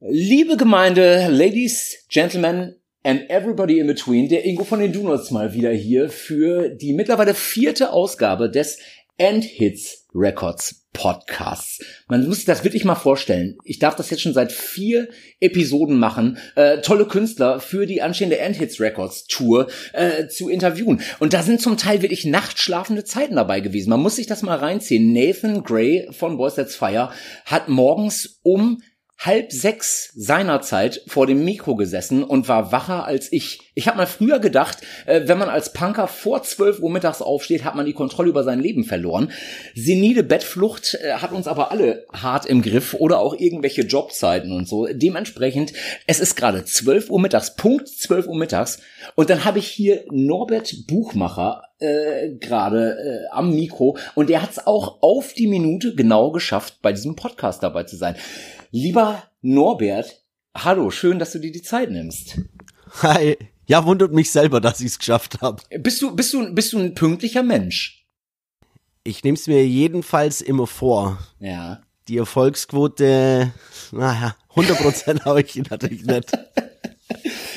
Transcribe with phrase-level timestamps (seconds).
[0.00, 5.72] Liebe Gemeinde, Ladies, Gentlemen and everybody in between, der Ingo von den Donuts mal wieder
[5.72, 8.78] hier für die mittlerweile vierte Ausgabe des
[9.16, 11.80] Endhits Records Podcasts.
[12.06, 13.58] Man muss sich das wirklich mal vorstellen.
[13.64, 15.08] Ich darf das jetzt schon seit vier
[15.40, 21.00] Episoden machen, äh, tolle Künstler für die anstehende Endhits Records Tour äh, zu interviewen.
[21.18, 23.90] Und da sind zum Teil wirklich nachtschlafende Zeiten dabei gewesen.
[23.90, 25.12] Man muss sich das mal reinziehen.
[25.12, 27.10] Nathan Gray von Boys That's Fire
[27.44, 28.80] hat morgens um
[29.18, 33.72] halb sechs seinerzeit vor dem Mikro gesessen und war wacher als ich.
[33.74, 37.64] Ich habe mal früher gedacht, äh, wenn man als Punker vor zwölf Uhr mittags aufsteht,
[37.64, 39.32] hat man die Kontrolle über sein Leben verloren.
[39.74, 44.68] Senile Bettflucht äh, hat uns aber alle hart im Griff oder auch irgendwelche Jobzeiten und
[44.68, 44.86] so.
[44.86, 45.72] Dementsprechend,
[46.06, 48.78] es ist gerade zwölf Uhr mittags, Punkt zwölf Uhr mittags.
[49.16, 54.50] Und dann habe ich hier Norbert Buchmacher äh, gerade äh, am Mikro und der hat
[54.50, 58.16] es auch auf die Minute genau geschafft, bei diesem Podcast dabei zu sein.
[58.70, 60.22] Lieber Norbert,
[60.54, 62.38] hallo, schön, dass du dir die Zeit nimmst.
[63.02, 63.38] Hi.
[63.66, 65.62] Ja, wundert mich selber, dass ich es geschafft habe.
[65.78, 68.06] Bist du, bist du, bist du ein pünktlicher Mensch?
[69.04, 71.18] Ich nehme es mir jedenfalls immer vor.
[71.38, 71.80] Ja.
[72.08, 73.52] Die Erfolgsquote,
[73.92, 76.30] naja, 100% habe ich natürlich nicht.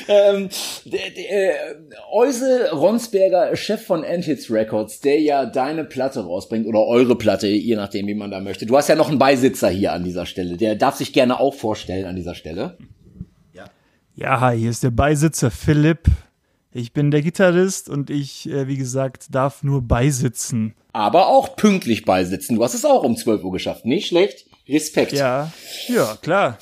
[0.08, 0.48] ähm,
[0.84, 1.74] der, der, äh,
[2.12, 7.76] Euse Ronsberger, Chef von Endhits Records, der ja deine Platte rausbringt oder eure Platte, je
[7.76, 8.66] nachdem, wie man da möchte.
[8.66, 10.56] Du hast ja noch einen Beisitzer hier an dieser Stelle.
[10.56, 12.76] Der darf sich gerne auch vorstellen an dieser Stelle.
[13.52, 13.64] Ja,
[14.14, 16.08] ja hi, hier ist der Beisitzer Philipp.
[16.74, 20.74] Ich bin der Gitarrist und ich, äh, wie gesagt, darf nur beisitzen.
[20.92, 22.56] Aber auch pünktlich beisitzen.
[22.56, 23.84] Du hast es auch um 12 Uhr geschafft.
[23.84, 24.46] Nicht schlecht.
[24.68, 25.12] Respekt.
[25.12, 25.52] Ja,
[25.88, 26.58] ja, klar.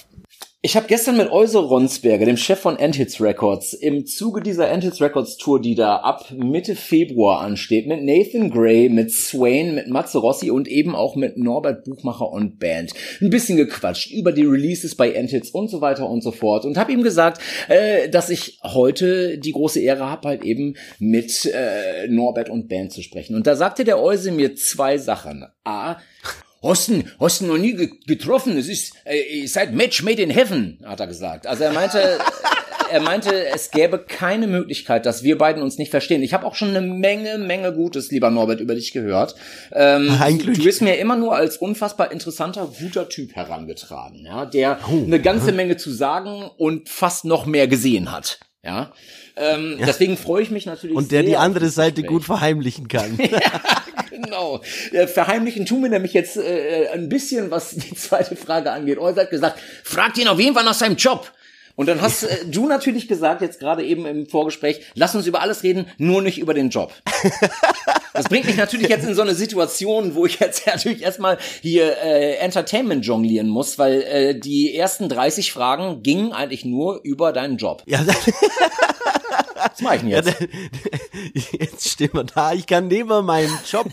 [0.62, 5.00] Ich habe gestern mit Euse Ronsberger, dem Chef von Endhits Records, im Zuge dieser Endhits
[5.00, 10.18] Records Tour, die da ab Mitte Februar ansteht, mit Nathan Gray, mit Swain, mit Matze
[10.18, 14.96] Rossi und eben auch mit Norbert Buchmacher und Band ein bisschen gequatscht über die Releases
[14.96, 18.58] bei Endhits und so weiter und so fort und habe ihm gesagt, äh, dass ich
[18.62, 23.34] heute die große Ehre habe, halt eben mit äh, Norbert und Band zu sprechen.
[23.34, 25.46] Und da sagte der Euse mir zwei Sachen.
[25.64, 25.96] A,
[26.62, 27.74] Hosten, Hosten noch nie
[28.06, 28.56] getroffen.
[28.58, 31.46] Es ist, äh, seid Match made in heaven, hat er gesagt.
[31.46, 32.18] Also er meinte,
[32.90, 36.22] er meinte, es gäbe keine Möglichkeit, dass wir beiden uns nicht verstehen.
[36.22, 39.34] Ich habe auch schon eine Menge, Menge Gutes, lieber Norbert, über dich gehört.
[39.72, 40.58] Ähm, Eigentlich.
[40.58, 45.04] Du bist mir immer nur als unfassbar interessanter, guter Typ herangetragen, ja, der oh.
[45.04, 48.38] eine ganze Menge zu sagen und fast noch mehr gesehen hat.
[48.62, 48.92] Ja,
[49.36, 49.86] ähm, ja.
[49.86, 50.94] deswegen freue ich mich natürlich.
[50.94, 53.18] Und der die andere Seite gut verheimlichen kann.
[54.30, 54.60] genau.
[54.92, 58.98] Äh, verheimlichen tun wir nämlich jetzt äh, ein bisschen, was die zweite Frage angeht.
[58.98, 61.32] Euer hat gesagt, fragt ihn auf jeden Fall nach seinem Job.
[61.76, 65.40] Und dann hast äh, du natürlich gesagt, jetzt gerade eben im Vorgespräch, lass uns über
[65.40, 66.92] alles reden, nur nicht über den Job.
[68.12, 71.96] Das bringt mich natürlich jetzt in so eine Situation, wo ich jetzt natürlich erstmal hier
[72.02, 77.56] äh, Entertainment jonglieren muss, weil äh, die ersten 30 Fragen gingen eigentlich nur über deinen
[77.56, 77.84] Job.
[77.86, 78.04] Ja,
[79.72, 80.34] Was mache ich denn jetzt?
[81.52, 82.52] Jetzt stehen wir da.
[82.52, 83.88] Ich kann neben meinem Job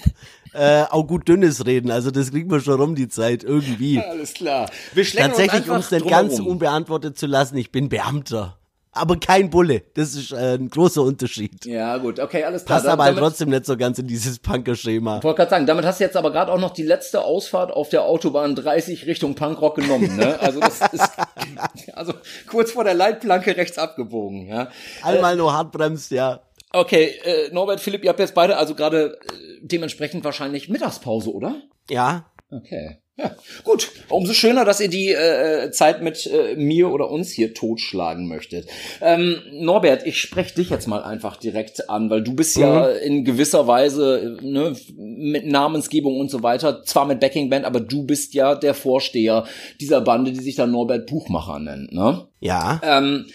[0.54, 1.92] äh, auch gut Dünnes reden.
[1.92, 4.00] Also das kriegen wir schon rum, die Zeit, irgendwie.
[4.00, 4.70] Alles klar.
[4.94, 8.58] Wir Tatsächlich, um es nicht ganz unbeantwortet zu lassen, ich bin Beamter.
[8.92, 9.84] Aber kein Bulle.
[9.94, 11.66] Das ist äh, ein großer Unterschied.
[11.66, 12.80] Ja, gut, okay, alles klar.
[12.80, 15.18] Passt aber halt trotzdem nicht so ganz in dieses Punker-Schema.
[15.18, 17.72] Ich wollte gerade sagen, damit hast du jetzt aber gerade auch noch die letzte Ausfahrt
[17.72, 20.40] auf der Autobahn 30 Richtung Punkrock genommen, ne?
[20.40, 21.10] Also das ist
[21.94, 22.14] also
[22.48, 24.70] kurz vor der Leitplanke rechts abgebogen, ja.
[25.04, 26.42] Einmal äh, nur hart bremst, ja.
[26.74, 31.56] Okay, äh, Norbert, Philipp, ihr habt jetzt beide also gerade äh, dementsprechend wahrscheinlich Mittagspause, oder?
[31.90, 32.26] Ja.
[32.50, 32.98] Okay.
[33.18, 33.92] Ja, gut.
[34.10, 38.70] Umso schöner, dass ihr die äh, Zeit mit äh, mir oder uns hier totschlagen möchtet.
[39.02, 42.64] Ähm, Norbert, ich spreche dich jetzt mal einfach direkt an, weil du bist mhm.
[42.64, 47.80] ja in gewisser Weise ne, mit Namensgebung und so weiter, zwar mit Backing Band, aber
[47.80, 49.46] du bist ja der Vorsteher
[49.82, 52.28] dieser Bande, die sich dann Norbert Buchmacher nennt, ne?
[52.40, 52.80] Ja.
[52.84, 53.26] Ähm,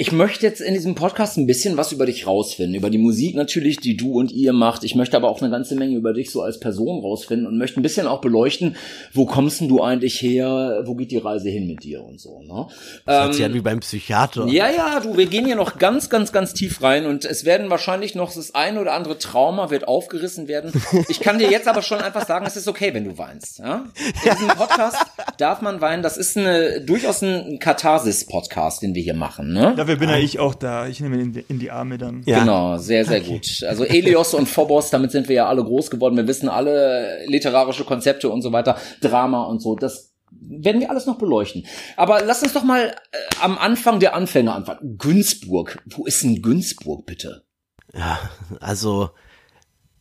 [0.00, 2.74] ich möchte jetzt in diesem Podcast ein bisschen was über dich rausfinden.
[2.74, 4.82] Über die Musik natürlich, die du und ihr macht.
[4.82, 7.78] Ich möchte aber auch eine ganze Menge über dich so als Person rausfinden und möchte
[7.78, 8.76] ein bisschen auch beleuchten,
[9.12, 10.84] wo kommst denn du eigentlich her?
[10.86, 12.66] Wo geht die Reise hin mit dir und so, ne?
[13.04, 14.46] Das ähm, sich an wie beim Psychiater.
[14.46, 17.68] Ja, ja, du, wir gehen hier noch ganz, ganz, ganz tief rein und es werden
[17.68, 20.72] wahrscheinlich noch das ein oder andere Trauma wird aufgerissen werden.
[21.10, 23.84] Ich kann dir jetzt aber schon einfach sagen, es ist okay, wenn du weinst, ja?
[24.24, 24.96] In diesem Podcast
[25.36, 26.02] darf man weinen.
[26.02, 29.74] Das ist eine, durchaus ein Katharsis-Podcast, den wir hier machen, ne?
[29.90, 30.86] Dafür bin ja ich auch da.
[30.86, 32.22] Ich nehme ihn in die, in die Arme dann.
[32.24, 32.40] Ja.
[32.40, 33.32] Genau, sehr, sehr okay.
[33.32, 33.64] gut.
[33.66, 36.16] Also Elios und Phobos, damit sind wir ja alle groß geworden.
[36.16, 39.74] Wir wissen alle literarische Konzepte und so weiter, Drama und so.
[39.74, 41.66] Das werden wir alles noch beleuchten.
[41.96, 44.96] Aber lass uns doch mal äh, am Anfang der Anfänge anfangen.
[44.96, 45.82] Günzburg.
[45.86, 47.42] Wo ist denn Günzburg, bitte?
[47.92, 48.20] Ja,
[48.60, 49.10] also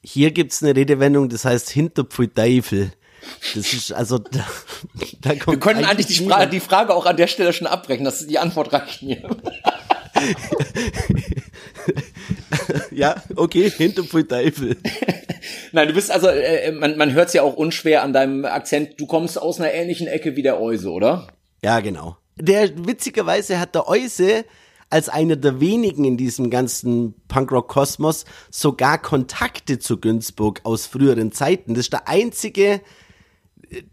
[0.03, 2.91] hier gibt's eine Redewendung, das heißt Hinterpfui Teufel.
[3.55, 4.45] Das ist, also, da,
[5.21, 8.05] da kommt Wir können eigentlich die, Fra die Frage auch an der Stelle schon abbrechen.
[8.05, 9.21] Das, die Antwort reicht mir.
[12.91, 14.77] Ja, okay, Hinterpfui Teufel.
[15.71, 18.99] Nein, du bist also, äh, man, man hört es ja auch unschwer an deinem Akzent.
[18.99, 21.27] Du kommst aus einer ähnlichen Ecke wie der Euse, oder?
[21.63, 22.17] Ja, genau.
[22.35, 24.45] Der, witzigerweise hat der Euse
[24.89, 31.75] als einer der wenigen in diesem ganzen Punkrock-Kosmos sogar Kontakte zu Günzburg aus früheren Zeiten.
[31.75, 32.81] Das ist der einzige,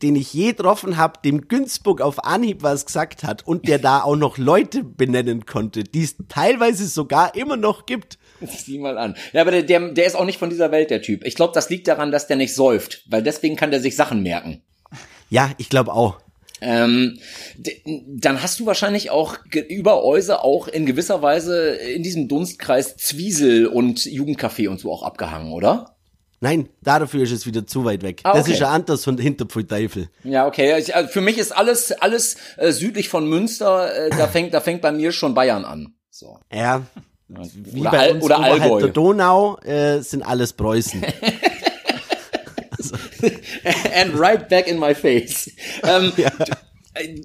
[0.02, 4.02] den ich je getroffen habe, dem Günzburg auf Anhieb was gesagt hat und der da
[4.02, 8.18] auch noch Leute benennen konnte, die es teilweise sogar immer noch gibt.
[8.40, 9.16] Sieh mal an.
[9.32, 11.24] Ja, aber der, der, der ist auch nicht von dieser Welt, der Typ.
[11.24, 14.22] Ich glaube, das liegt daran, dass der nicht säuft, weil deswegen kann der sich Sachen
[14.22, 14.62] merken.
[15.30, 16.18] Ja, ich glaube auch.
[16.60, 17.18] Ähm,
[17.84, 19.36] dann hast du wahrscheinlich auch
[19.68, 25.02] über Euse auch in gewisser Weise in diesem Dunstkreis Zwiesel und Jugendcafé und so auch
[25.02, 25.95] abgehangen, oder?
[26.40, 28.20] Nein, dafür ist es wieder zu weit weg.
[28.24, 28.52] Ah, Das okay.
[28.52, 30.08] ist ja anders von Hinterpfui Teufel.
[30.22, 30.78] Ja, okay.
[30.78, 33.94] Ich, also für mich ist alles alles äh, südlich von Münster.
[33.94, 35.94] Äh, da fängt da fängt bei mir schon Bayern an.
[36.10, 36.38] So.
[36.52, 36.82] Ja,
[37.28, 38.80] wie Oder, bei Al uns oder Allgäu.
[38.80, 41.02] der Donau äh, sind alles Preußen.
[43.94, 45.50] And right back in my face.
[45.82, 46.12] Ähm,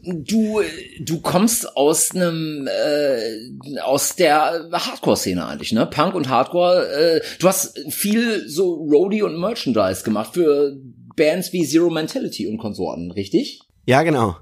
[0.04, 0.62] Du,
[1.00, 5.86] du kommst aus einem äh, aus der Hardcore-Szene eigentlich, ne?
[5.86, 6.88] Punk und Hardcore.
[6.88, 10.76] Äh, du hast viel so Roadie und Merchandise gemacht für
[11.16, 13.62] Bands wie Zero Mentality und Konsorten, richtig?
[13.86, 14.38] ja, genau.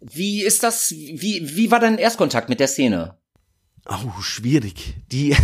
[0.00, 0.90] Wie ist das?
[0.92, 3.16] Wie wie war dein Erstkontakt mit der Szene?
[3.88, 4.94] Oh, schwierig.
[5.10, 5.34] Die,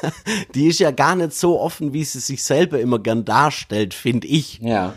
[0.54, 4.26] die ist ja gar nicht so offen, wie sie sich selber immer gern darstellt, finde
[4.26, 4.58] ich.
[4.60, 4.94] Ja.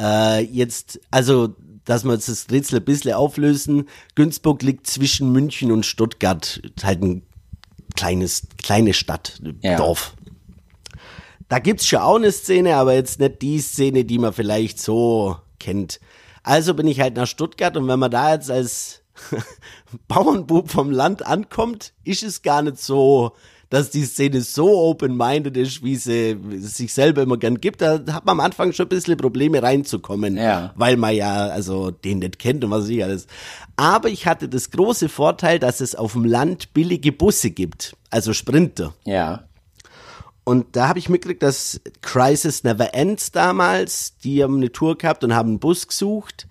[0.00, 3.88] Äh, jetzt, also, dass wir jetzt das Rätsel ein bisschen auflösen.
[4.14, 6.60] Günzburg liegt zwischen München und Stuttgart.
[6.82, 7.22] Halt ein
[7.96, 9.76] kleines, kleine Stadt, Ja.
[9.76, 10.14] Dorf.
[11.48, 15.36] Da gibt's schon auch eine Szene, aber jetzt nicht die Szene, die man vielleicht so
[15.58, 16.00] kennt.
[16.42, 19.02] Also bin ich halt nach Stuttgart und wenn man da jetzt als
[20.08, 23.32] Bauernbub vom Land ankommt, ist es gar nicht so,
[23.72, 27.80] dass die Szene so open-minded ist, wie sie sich selber immer gern gibt.
[27.80, 30.74] Da hat man am Anfang schon ein bisschen Probleme reinzukommen, Ja.
[30.76, 33.26] weil man ja also den nicht kennt und was ich alles.
[33.76, 38.34] Aber ich hatte das große Vorteil, dass es auf dem Land billige Busse gibt, also
[38.34, 38.92] Sprinter.
[39.06, 39.44] Ja.
[40.44, 45.24] Und da habe ich mitgekriegt, dass Crisis Never Ends damals, die haben eine Tour gehabt
[45.24, 46.46] und haben einen Bus gesucht.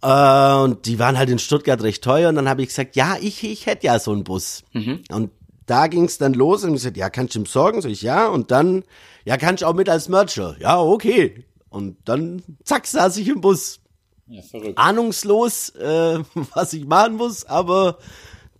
[0.00, 2.28] Äh, und die waren halt in Stuttgart recht teuer.
[2.28, 4.62] Und dann habe ich gesagt, ja, ich, ich hätte ja so einen Bus.
[4.74, 5.30] Und
[5.66, 7.80] da ging es dann los und ich gesagt, ja, kannst du ihm sorgen?
[7.80, 8.26] Sag ich, ja.
[8.28, 8.84] Und dann,
[9.24, 10.56] ja, kannst du auch mit als Mercher?
[10.60, 11.44] Ja, okay.
[11.70, 13.80] Und dann, zack, saß ich im Bus.
[14.26, 14.78] Ja, verrückt.
[14.78, 16.18] Ahnungslos, äh,
[16.54, 17.98] was ich machen muss, aber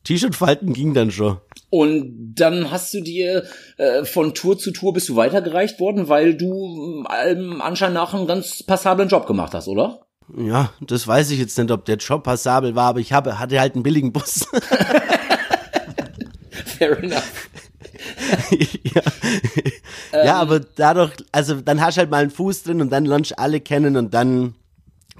[0.05, 1.39] T-Shirt-Falten ging dann schon.
[1.71, 3.45] Und dann hast du dir
[3.79, 8.15] äh, von Tour zu Tour bist du weitergereicht worden, weil du ähm, allem Anschein nach
[8.15, 10.07] einen ganz passablen Job gemacht hast, oder?
[10.37, 13.61] Ja, das weiß ich jetzt nicht, ob der Job passabel war, aber ich habe, hatte
[13.61, 14.47] halt einen billigen Bus.
[16.79, 17.49] Fair enough.
[18.94, 19.03] ja.
[20.25, 23.32] ja, aber dadurch, also dann hast du halt mal einen Fuß drin und dann lernst
[23.32, 24.55] du alle kennen und dann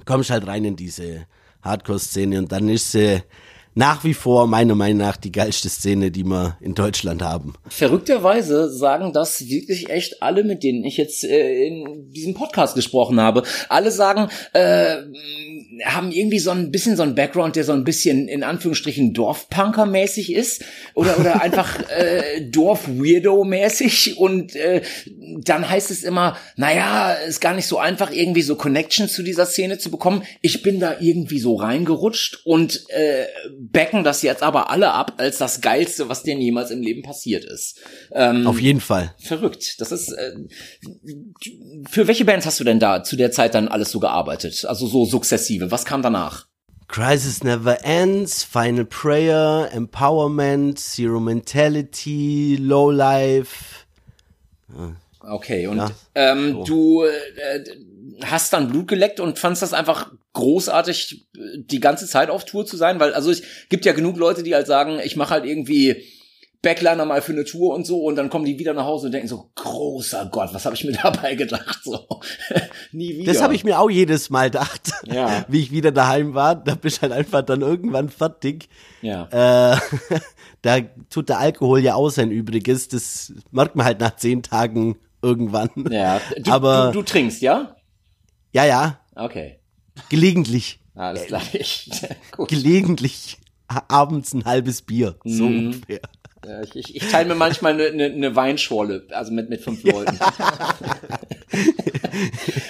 [0.05, 1.27] kommst du halt rein in diese
[1.63, 3.23] Hardcore-Szene und dann ist sie
[3.75, 7.55] nach wie vor meiner Meinung nach die geilste Szene, die wir in Deutschland haben.
[7.69, 13.21] Verrückterweise sagen das wirklich echt alle, mit denen ich jetzt äh, in diesem Podcast gesprochen
[13.21, 13.43] habe.
[13.69, 14.97] Alle sagen, äh,
[15.85, 20.33] haben irgendwie so ein bisschen so ein Background, der so ein bisschen in Anführungsstrichen Dorfpunker-mäßig
[20.33, 24.83] ist oder oder einfach äh, Dorf-Weirdo-mäßig und äh,
[25.43, 29.47] dann heißt es immer, naja, ist gar nicht so einfach, irgendwie so Connections zu dieser
[29.47, 30.23] Szene zu bekommen.
[30.43, 33.25] Ich bin da irgendwie so reingerutscht und äh,
[33.73, 37.45] backen das jetzt aber alle ab als das Geilste, was denen jemals im Leben passiert
[37.45, 37.81] ist.
[38.13, 39.15] Ähm, Auf jeden Fall.
[39.19, 39.81] verrückt.
[39.81, 40.33] Das ist äh,
[41.89, 44.65] für welche Bands hast du denn da zu der Zeit dann alles so gearbeitet?
[44.67, 45.71] Also so sukzessive.
[45.71, 46.47] Was kam danach?
[46.89, 53.85] Crisis Never Ends, Final Prayer, Empowerment, Zero Mentality, Low Life.
[55.21, 56.65] Okay, und Ja, ähm, so.
[56.65, 57.65] du äh,
[58.25, 62.77] hast dann Blut geleckt und fandst das einfach großartig, die ganze Zeit auf Tour zu
[62.77, 65.97] sein, weil also es gibt ja genug Leute, die halt sagen, ich mache halt irgendwie
[66.63, 69.13] Backliner mal für eine Tour und so und dann kommen die wieder nach Hause und
[69.13, 71.81] denken so, großer Gott, was habe ich mir dabei gedacht?
[71.85, 72.07] So,
[72.93, 73.33] nie wieder.
[73.33, 75.45] Das habe ich mir auch jedes Mal gedacht, Ja.
[75.49, 76.55] wie ich wieder daheim war.
[76.55, 78.69] Da bist halt einfach dann irgendwann fertig.
[79.03, 79.29] Ja.
[79.75, 79.79] Äh,
[80.63, 80.79] da
[81.11, 82.89] tut der Alkohol ja auch sein Übriges.
[82.89, 85.69] Das merkt man halt nach zehn Tagen irgendwann.
[85.91, 86.21] ja.
[86.43, 87.77] Du, aber- du, du trinkst, ja?
[88.55, 89.59] Ja, ja, Okay.
[90.09, 90.79] gelegentlich.
[90.95, 91.43] Alles klar.
[91.53, 91.91] Ich,
[92.31, 92.49] gut.
[92.49, 95.17] Gelegentlich abends ein halbes Bier.
[95.25, 95.59] So Mhm.
[95.59, 96.01] ungefähr.
[96.65, 100.19] Ich, ich, ich teile mir manchmal eine, eine, eine Weinschorle, also mit, mit fünf Leuten.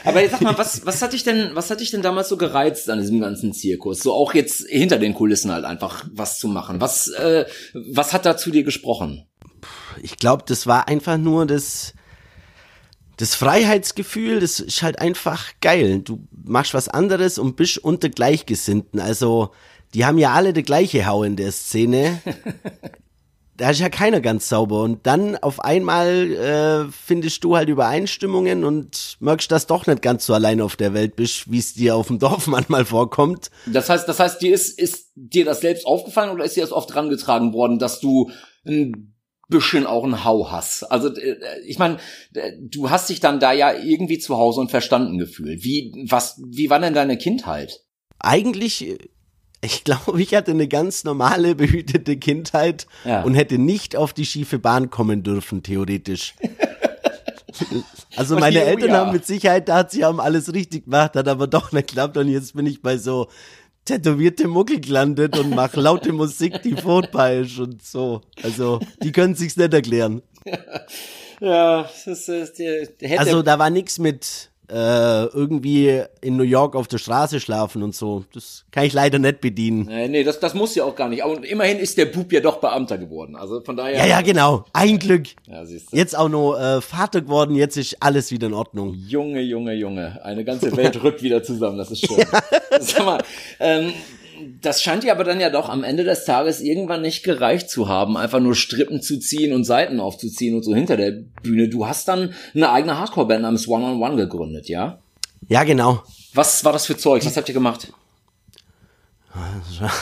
[0.05, 2.37] Aber jetzt sag mal, was, was hat dich denn, was hat dich denn damals so
[2.37, 4.00] gereizt an diesem ganzen Zirkus?
[4.00, 6.81] So auch jetzt hinter den Kulissen halt einfach was zu machen.
[6.81, 9.26] Was, äh, was hat da zu dir gesprochen?
[10.03, 11.94] Ich glaube, das war einfach nur das,
[13.16, 16.00] das Freiheitsgefühl, das ist halt einfach geil.
[16.00, 19.00] Du machst was anderes und bist unter Gleichgesinnten.
[19.00, 19.50] Also,
[19.94, 22.21] die haben ja alle die gleiche Hau in der Szene.
[23.56, 24.83] da ist ja keiner ganz sauber.
[24.83, 30.26] Und dann auf einmal äh, findest du halt Übereinstimmungen und merkst, dass doch nicht ganz
[30.26, 33.50] so allein auf der Welt bist, wie es dir auf dem Dorf manchmal vorkommt.
[33.66, 36.73] Das heißt, das heißt, dir ist, ist dir das selbst aufgefallen oder ist dir das
[36.73, 38.30] oft drangetragen worden, dass du
[38.66, 39.13] ein
[39.49, 40.85] bisschen auch ein Hau hast?
[40.85, 41.37] Also äh,
[41.67, 41.99] ich meine,
[42.61, 45.65] du hast dich dann da ja irgendwie zu Hause und verstanden gefühlt.
[45.65, 46.41] Wie was?
[46.47, 47.81] Wie war denn deine Kindheit?
[48.19, 48.99] Eigentlich
[49.65, 53.23] ich glaube, ich hatte eine ganz normale, behütete Kindheit ja.
[53.23, 56.35] und hätte nicht auf die schiefe Bahn kommen dürfen, theoretisch.
[58.17, 61.47] also meine oh, Eltern haben mit Sicherheit da sie haben alles richtig gemacht, hat aber
[61.47, 63.29] doch nicht geklappt und jetzt bin ich bei so
[63.85, 68.23] tätowierte Muckel gelandet und mache laute Musik, die ist und so.
[68.43, 70.23] Also, die können sich's nicht erklären.
[71.41, 76.75] Ja, das ist, der, der Also, da war nix mit äh, irgendwie in New York
[76.75, 78.25] auf der Straße schlafen und so.
[78.33, 79.87] Das kann ich leider nicht bedienen.
[79.87, 81.23] Nee, nee das, das muss ja auch gar nicht.
[81.23, 83.37] Aber immerhin ist der Bub ja doch Beamter geworden.
[83.37, 83.99] Also von daher.
[83.99, 84.64] Ja, ja, genau.
[84.73, 85.26] Ein Glück.
[85.47, 85.97] Ja, siehst du.
[85.97, 88.94] Jetzt auch noch äh, Vater geworden, jetzt ist alles wieder in Ordnung.
[88.94, 90.21] Junge, Junge, Junge.
[90.25, 91.78] Eine ganze Welt rückt wieder zusammen.
[91.78, 92.25] Das ist schön.
[92.80, 93.23] Sag mal,
[93.61, 93.92] ähm,
[94.61, 97.88] das scheint dir aber dann ja doch am Ende des Tages irgendwann nicht gereicht zu
[97.88, 101.12] haben, einfach nur Strippen zu ziehen und Seiten aufzuziehen und so hinter der
[101.43, 101.69] Bühne.
[101.69, 104.99] Du hast dann eine eigene Hardcore-Band namens One on One gegründet, ja?
[105.49, 106.03] Ja, genau.
[106.33, 107.25] Was war das für Zeug?
[107.25, 107.93] Was habt ihr gemacht?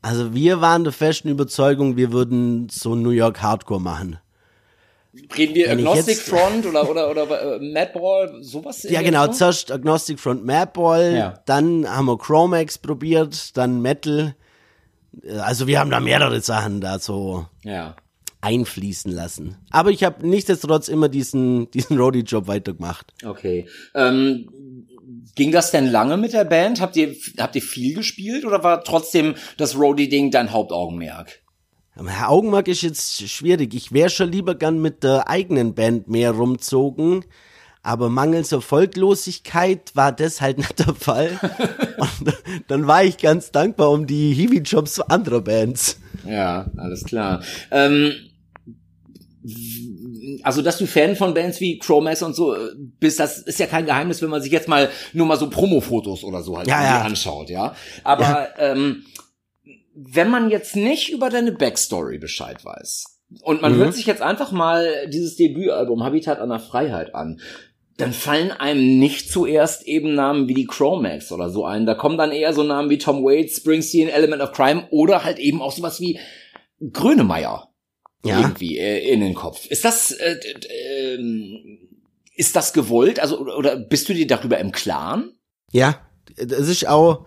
[0.00, 4.18] Also wir waren der festen Überzeugung, wir würden so New York Hardcore machen.
[5.36, 8.82] Reden wir Wenn Agnostic Front oder, oder, oder äh, Madball, sowas?
[8.82, 9.26] Ja, genau.
[9.26, 9.32] So?
[9.32, 11.42] Zuerst Agnostic Front Madball, ja.
[11.46, 14.34] dann haben wir Chromax probiert, dann Metal.
[15.40, 17.96] Also wir haben da mehrere Sachen da so ja.
[18.42, 19.56] einfließen lassen.
[19.70, 23.14] Aber ich habe nichtsdestotrotz immer diesen, diesen Roadie-Job weitergemacht.
[23.24, 23.66] Okay.
[23.94, 24.86] Ähm,
[25.34, 26.82] ging das denn lange mit der Band?
[26.82, 31.40] Habt ihr, habt ihr viel gespielt oder war trotzdem das Roadie-Ding dein Hauptaugenmerk?
[32.06, 33.74] Herr Augenmerk ist jetzt schwierig.
[33.74, 37.24] Ich wäre schon lieber gern mit der eigenen Band mehr rumzogen.
[37.82, 41.38] Aber mangels Erfolglosigkeit war das halt nicht der Fall.
[41.98, 42.34] Und
[42.68, 45.98] dann war ich ganz dankbar um die Hiwi-Jobs anderer Bands.
[46.26, 47.42] Ja, alles klar.
[47.70, 48.12] Ähm,
[50.42, 53.66] also, dass du Fan von Bands wie Chromax und so äh, bist, das ist ja
[53.66, 56.82] kein Geheimnis, wenn man sich jetzt mal nur mal so Promo-Fotos oder so halt ja,
[56.82, 57.02] ja.
[57.02, 57.74] anschaut, ja.
[58.04, 58.48] Aber ja.
[58.58, 59.04] Ähm,
[60.00, 63.78] wenn man jetzt nicht über deine Backstory Bescheid weiß und man mhm.
[63.78, 67.40] hört sich jetzt einfach mal dieses Debütalbum Habitat an der Freiheit an,
[67.96, 71.84] dann fallen einem nicht zuerst eben Namen wie die Chromax oder so ein.
[71.84, 75.40] Da kommen dann eher so Namen wie Tom Waits, Springsteen, Element of Crime oder halt
[75.40, 76.20] eben auch sowas wie
[76.92, 77.68] Grönemeyer
[78.24, 78.40] ja.
[78.40, 79.66] irgendwie äh, in den Kopf.
[79.66, 81.18] Ist das äh, äh,
[82.36, 83.18] ist das gewollt?
[83.18, 85.32] Also oder bist du dir darüber im Klaren?
[85.72, 87.26] Ja, das ist auch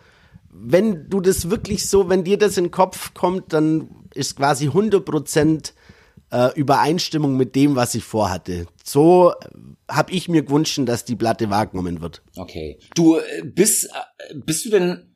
[0.53, 4.67] wenn du das wirklich so, wenn dir das in den Kopf kommt, dann ist quasi
[4.67, 5.74] 100%
[6.31, 8.65] äh, Übereinstimmung mit dem, was ich vorhatte.
[8.84, 9.34] So
[9.89, 12.22] habe ich mir gewünscht, dass die Platte wahrgenommen wird.
[12.38, 12.79] Okay.
[12.96, 15.08] Du äh, bist, äh, bist du denn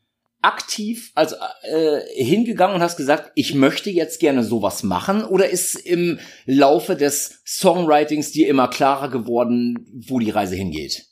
[0.41, 5.75] aktiv also äh, hingegangen und hast gesagt, ich möchte jetzt gerne sowas machen oder ist
[5.75, 11.07] im Laufe des Songwritings dir immer klarer geworden, wo die Reise hingeht?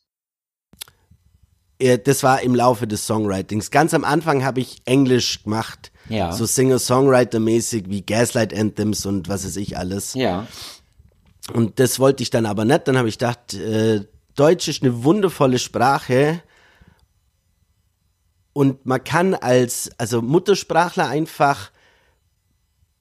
[1.83, 3.69] Äh, das war im Laufe des Songwritings.
[3.69, 5.91] Ganz am Anfang habe ich Englisch gemacht.
[6.09, 6.31] Ja.
[6.31, 10.13] So Singer-Songwriter-mäßig wie Gaslight Anthems und was weiß ich alles.
[10.13, 10.47] Ja.
[11.53, 12.87] Und das wollte ich dann aber nicht.
[12.87, 14.01] Dann habe ich gedacht, äh,
[14.35, 16.41] Deutsch ist eine wundervolle Sprache.
[18.53, 21.71] Und man kann als, also Muttersprachler einfach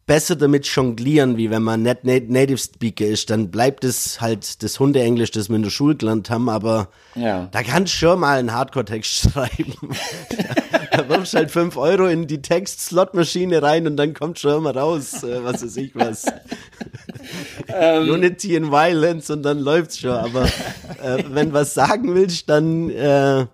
[0.07, 4.81] besser damit jonglieren, wie wenn man nicht Native Speaker ist, dann bleibt es halt das
[4.81, 7.49] Hundeenglisch, das wir in der Schule gelernt haben, aber ja.
[7.53, 9.75] da kannst du schon mal einen Hardcore-Text schreiben.
[10.91, 15.23] da wirfst halt fünf Euro in die Text-Slot-Maschine rein und dann kommt schon immer raus,
[15.23, 16.25] äh, was weiß ich was.
[17.69, 18.11] Ähm.
[18.11, 23.47] Unity and Violence und dann läuft's schon, aber äh, wenn was sagen willst, dann äh,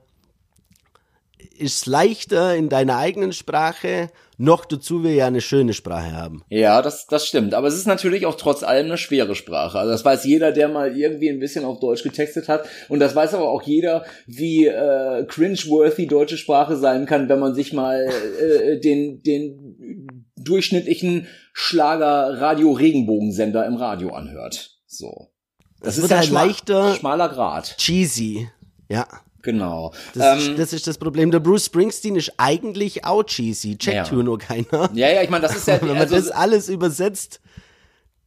[1.59, 4.11] ist leichter in deiner eigenen Sprache.
[4.40, 6.45] Noch dazu wir ja eine schöne Sprache haben.
[6.49, 7.54] Ja, das, das stimmt.
[7.54, 9.80] Aber es ist natürlich auch trotz allem eine schwere Sprache.
[9.80, 12.68] Also das weiß jeder, der mal irgendwie ein bisschen auf Deutsch getextet hat.
[12.88, 17.57] Und das weiß aber auch jeder, wie äh, cringe-worthy deutsche Sprache sein kann, wenn man
[17.57, 18.09] sich mal
[18.40, 24.78] äh, den, den durchschnittlichen Schlager-Radio-Regenbogensender im Radio anhört.
[24.87, 25.33] So.
[25.80, 27.76] Das, das ist halt schmal, leichter, schmaler Grad.
[27.76, 28.49] Cheesy.
[28.88, 29.09] Ja.
[29.49, 29.95] Genau.
[30.12, 31.31] Das, ähm, ist, das, ist das Problem.
[31.31, 33.78] Der Bruce Springsteen ist eigentlich auch cheesy.
[33.78, 34.23] Checkt ja.
[34.23, 34.90] nur keiner.
[34.93, 35.78] Ja, ja, ich meine, das ist ja.
[35.81, 37.40] Wenn man also, das alles übersetzt,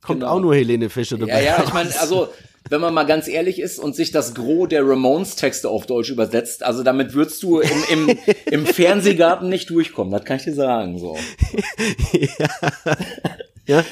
[0.01, 0.31] kommt genau.
[0.31, 1.43] auch nur Helene Fischer dabei.
[1.43, 2.29] Ja, ja, ich meine, also
[2.69, 6.63] wenn man mal ganz ehrlich ist und sich das Gros der Ramones-Texte auf Deutsch übersetzt,
[6.63, 10.97] also damit würdest du im, im, im Fernsehgarten nicht durchkommen, das kann ich dir sagen.
[10.97, 11.17] So.
[12.13, 12.97] ja.
[13.71, 13.85] Ja.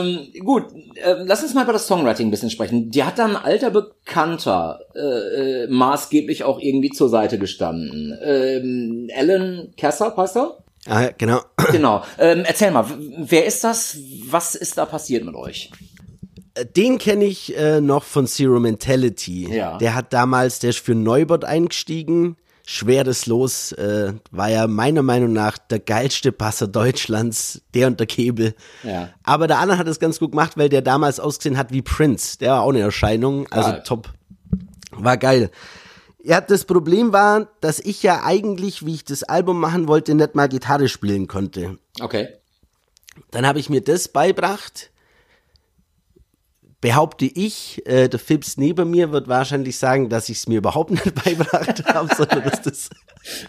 [0.00, 0.64] Ähm, gut,
[0.96, 2.90] äh, lass uns mal über das Songwriting ein bisschen sprechen.
[2.90, 8.18] Die hat dann ein alter Bekannter äh, äh, maßgeblich auch irgendwie zur Seite gestanden.
[8.22, 10.58] Ähm, Alan Kessler, heißt er?
[10.86, 11.40] Ah, genau.
[11.70, 12.02] Genau.
[12.18, 12.86] Ähm, erzähl mal,
[13.18, 13.96] wer ist das?
[14.28, 15.70] Was ist da passiert mit euch?
[16.54, 19.54] Äh, den kenne ich äh, noch von Zero Mentality.
[19.54, 19.78] Ja.
[19.78, 22.36] Der hat damals, der ist für Neubert eingestiegen
[22.70, 28.06] schweres Los, äh, war ja meiner Meinung nach der geilste Passer Deutschlands, der und der
[28.06, 28.54] Kebel.
[28.84, 29.08] Ja.
[29.24, 32.38] Aber der andere hat es ganz gut gemacht, weil der damals ausgesehen hat wie Prince.
[32.38, 33.82] Der war auch eine Erscheinung, also geil.
[33.84, 34.12] top.
[34.92, 35.50] War geil.
[36.22, 40.36] Ja, das Problem war, dass ich ja eigentlich, wie ich das Album machen wollte, nicht
[40.36, 41.76] mal Gitarre spielen konnte.
[42.00, 42.28] Okay.
[43.32, 44.89] Dann habe ich mir das beibracht
[46.80, 50.90] behaupte ich, äh, der Phipps neben mir wird wahrscheinlich sagen, dass ich es mir überhaupt
[50.90, 52.90] nicht beibracht habe, sondern dass das.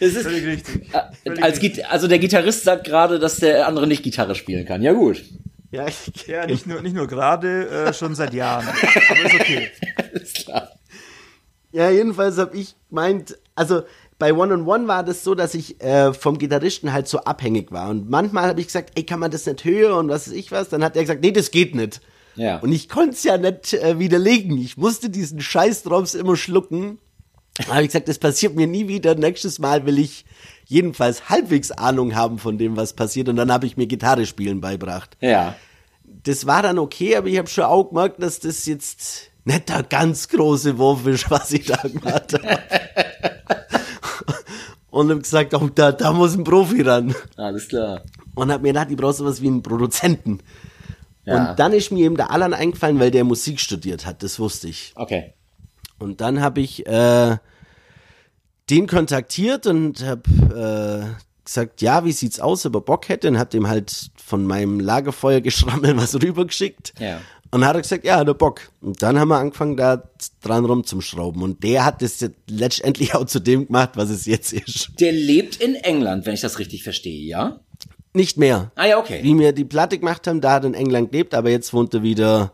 [0.02, 0.94] Es ist völlig richtig.
[0.94, 1.86] Äh, völlig als richtig.
[1.88, 4.82] also der Gitarrist sagt gerade, dass der andere nicht Gitarre spielen kann.
[4.82, 5.24] Ja gut.
[5.72, 5.96] Ja, ich,
[6.28, 8.68] ja nicht nur nicht nur gerade, äh, schon seit Jahren.
[8.68, 9.70] Aber ist okay.
[9.96, 10.70] Alles klar.
[11.72, 13.84] Ja, jedenfalls habe ich meint, also
[14.20, 17.72] bei One on One war das so, dass ich äh, vom Gitarristen halt so abhängig
[17.72, 17.90] war.
[17.90, 20.52] Und manchmal habe ich gesagt, ey, kann man das nicht hören und was weiß ich
[20.52, 20.68] was?
[20.68, 22.02] Dann hat er gesagt, nee, das geht nicht.
[22.36, 22.60] Ja.
[22.60, 24.58] Und ich konnte es ja nicht äh, widerlegen.
[24.58, 27.00] Ich musste diesen Scheißdrops immer schlucken.
[27.58, 29.16] Da habe ich gesagt, das passiert mir nie wieder.
[29.16, 30.26] Nächstes Mal will ich
[30.66, 33.28] jedenfalls halbwegs Ahnung haben von dem, was passiert.
[33.30, 35.18] Und dann habe ich mir Gitarre spielen beibracht.
[35.20, 35.56] Ja.
[36.24, 39.84] Das war dann okay, aber ich habe schon auch gemerkt, dass das jetzt nicht der
[39.84, 42.60] ganz große Wurf ist, was ich da gemacht habe.
[44.92, 47.16] und habe gesagt, oh, da, da muss ein Profi ran.
[47.38, 48.02] Alles klar.
[48.36, 50.40] Und habe mir gedacht, ich brauche sowas wie einen Produzenten.
[51.25, 51.51] Ja.
[51.51, 54.67] Und dann ist mir eben der Alan eingefallen, weil der Musik studiert hat, das wusste
[54.67, 54.93] ich.
[54.95, 55.34] Okay.
[56.00, 57.38] Und dann habe ich äh,
[58.69, 63.38] den kontaktiert und habe äh, gesagt, ja, wie sieht's aus, ob er Bock hätte und
[63.38, 66.93] hab dem halt von meinem Lagerfeuer geschrammelt was rübergeschickt.
[67.00, 67.22] Ja.
[67.54, 68.72] Und hat er gesagt, ja, hat er Bock.
[68.80, 70.10] Und dann haben wir angefangen, da
[70.41, 71.43] dran rumzuschrauben.
[71.43, 74.91] Und der hat das letztendlich auch zu dem gemacht, was es jetzt ist.
[75.00, 77.60] Der lebt in England, wenn ich das richtig verstehe, ja?
[78.13, 78.71] Nicht mehr.
[78.76, 79.19] Ah ja, okay.
[79.24, 81.93] Wie wir die Platte gemacht haben, da hat er in England gelebt, aber jetzt wohnt
[81.93, 82.54] er wieder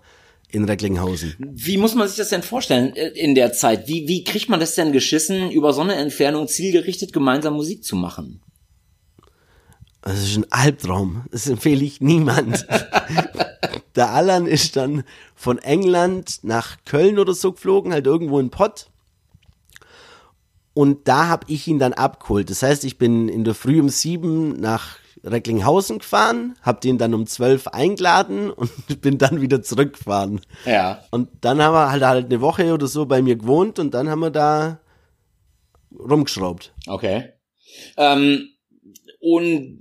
[0.50, 1.36] in Recklinghausen.
[1.40, 3.88] Wie muss man sich das denn vorstellen äh, in der Zeit?
[3.88, 7.96] Wie, wie kriegt man das denn geschissen, über so eine Entfernung zielgerichtet gemeinsam Musik zu
[7.96, 8.42] machen?
[10.02, 11.26] Das ist ein Albtraum.
[11.32, 12.66] Das empfehle ich niemand.
[13.96, 15.04] der Alan ist dann
[15.36, 18.90] von England nach Köln oder so geflogen, halt irgendwo in Pott.
[20.74, 22.50] Und da habe ich ihn dann abgeholt.
[22.50, 27.14] Das heißt, ich bin in der Früh um sieben nach Recklinghausen gefahren, hab den dann
[27.14, 30.42] um zwölf eingeladen und bin dann wieder zurückgefahren.
[30.66, 31.04] Ja.
[31.12, 34.10] Und dann haben wir halt halt eine Woche oder so bei mir gewohnt und dann
[34.10, 34.80] haben wir da
[35.92, 36.74] rumgeschraubt.
[36.88, 37.30] Okay.
[37.98, 38.50] Ähm,
[39.20, 39.80] und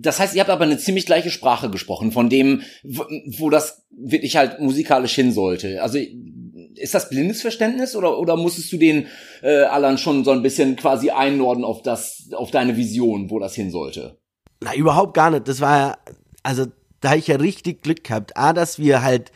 [0.00, 4.36] das heißt, ihr habt aber eine ziemlich gleiche Sprache gesprochen, von dem, wo das wirklich
[4.36, 5.82] halt musikalisch hin sollte.
[5.82, 9.06] Also ist das blindes Verständnis oder, oder musstest du den
[9.42, 13.54] äh, Alan schon so ein bisschen quasi einnorden auf das, auf deine Vision, wo das
[13.54, 14.17] hin sollte?
[14.60, 15.48] Na, überhaupt gar nicht.
[15.48, 15.96] Das war ja,
[16.42, 16.66] also
[17.00, 18.36] da ich ja richtig Glück gehabt.
[18.36, 19.32] A, dass wir halt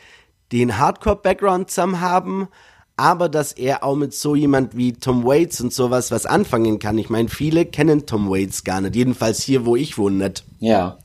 [0.51, 2.47] den Hardcore-Background zusammen haben,
[2.95, 6.97] aber dass er auch mit so jemand wie Tom Waits und sowas was anfangen kann.
[6.97, 8.95] Ich meine, viele kennen Tom Waits gar nicht.
[8.95, 10.43] Jedenfalls hier, wo ich wohne, nicht.
[10.59, 10.99] Ja.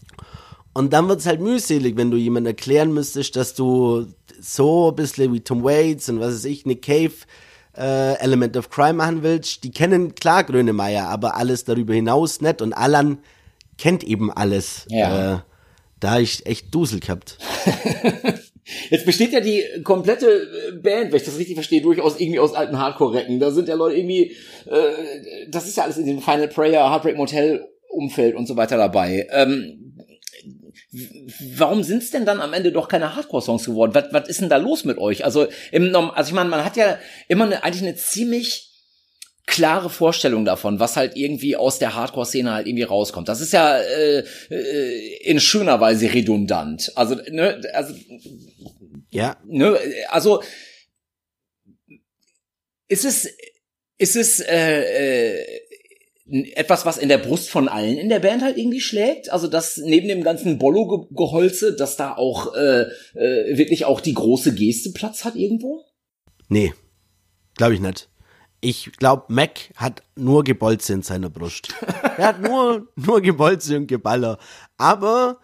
[0.74, 4.06] Und dann wird's halt mühselig, wenn du jemand erklären müsstest, dass du
[4.40, 7.14] so ein bisschen wie Tom Waits und was weiß ich, Nick Cave
[7.76, 9.64] äh, Element of Crime machen willst.
[9.64, 12.60] Die kennen klar Grönemeyer, aber alles darüber hinaus nicht.
[12.60, 13.18] Und Alan
[13.78, 14.86] kennt eben alles.
[14.90, 15.36] Ja.
[15.36, 15.38] Äh,
[16.00, 17.38] da ich echt Dusel gehabt.
[18.90, 22.78] Jetzt besteht ja die komplette Band, wenn ich das richtig verstehe, durchaus irgendwie aus alten
[22.78, 23.40] Hardcore-Recken.
[23.40, 24.36] Da sind ja Leute irgendwie,
[24.66, 28.76] äh, das ist ja alles in dem Final Prayer, Heartbreak Motel Umfeld und so weiter
[28.76, 29.26] dabei.
[29.30, 29.96] Ähm,
[31.56, 33.94] warum sind es denn dann am Ende doch keine Hardcore-Songs geworden?
[33.94, 35.24] Was, was ist denn da los mit euch?
[35.24, 38.67] Also, im, also ich meine, man hat ja immer eine, eigentlich eine ziemlich
[39.48, 43.28] klare Vorstellung davon, was halt irgendwie aus der Hardcore-Szene halt irgendwie rauskommt.
[43.28, 46.92] Das ist ja äh, äh, in schöner Weise redundant.
[46.94, 47.94] Also, ne, also
[49.10, 49.38] ja.
[49.46, 49.78] Ne,
[50.10, 50.42] also
[52.88, 53.28] ist es
[53.96, 55.60] ist es äh, äh,
[56.52, 59.32] etwas, was in der Brust von allen in der Band halt irgendwie schlägt.
[59.32, 62.82] Also dass neben dem ganzen Bollo-Geholze, dass da auch äh,
[63.14, 65.86] äh, wirklich auch die große Geste Platz hat irgendwo?
[66.50, 66.74] Nee,
[67.56, 68.10] glaube ich nicht.
[68.60, 71.74] Ich glaube, Mac hat nur Gebolze in seiner Brust.
[72.16, 74.38] er hat nur, nur Gebolze und Geballer.
[74.76, 75.38] Aber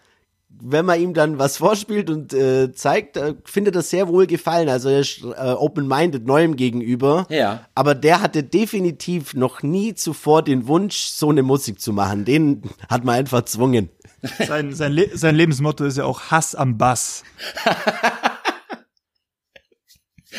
[0.60, 4.68] wenn man ihm dann was vorspielt und äh, zeigt, äh, findet er sehr wohl gefallen.
[4.68, 7.26] Also er ist äh, open-minded neuem gegenüber.
[7.28, 7.66] Ja.
[7.74, 12.24] Aber der hatte definitiv noch nie zuvor den Wunsch, so eine Musik zu machen.
[12.24, 13.90] Den hat man einfach zwungen.
[14.46, 17.24] Sein, sein, Le sein Lebensmotto ist ja auch Hass am Bass.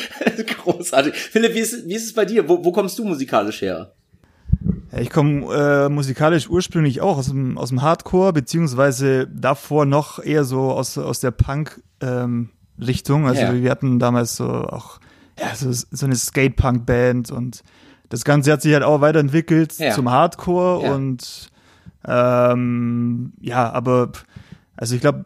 [0.62, 1.14] Großartig.
[1.14, 2.48] Philipp, wie ist, wie ist es bei dir?
[2.48, 3.92] Wo, wo kommst du musikalisch her?
[4.98, 10.44] Ich komme äh, musikalisch ursprünglich auch aus dem, aus dem Hardcore, beziehungsweise davor noch eher
[10.44, 13.22] so aus, aus der Punk-Richtung.
[13.22, 13.54] Ähm, also ja.
[13.54, 15.00] wir hatten damals so auch
[15.38, 17.62] ja, so, so eine Skate-Punk-Band und
[18.08, 19.92] das Ganze hat sich halt auch weiterentwickelt ja.
[19.92, 21.50] zum Hardcore und
[22.06, 24.12] ähm, ja, aber
[24.76, 25.24] also ich glaube,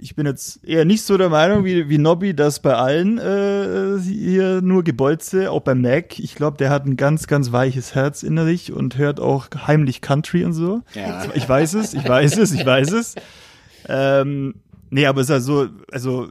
[0.00, 4.00] ich bin jetzt eher nicht so der Meinung wie, wie Nobby, dass bei allen äh,
[4.00, 6.18] hier nur Gebolze, auch beim Mac.
[6.18, 10.44] Ich glaube, der hat ein ganz, ganz weiches Herz innerlich und hört auch heimlich Country
[10.44, 10.82] und so.
[10.94, 11.24] Ja.
[11.34, 13.14] Ich weiß es, ich weiß es, ich weiß es.
[13.88, 14.54] Ähm,
[14.90, 16.28] nee, aber es ist also, also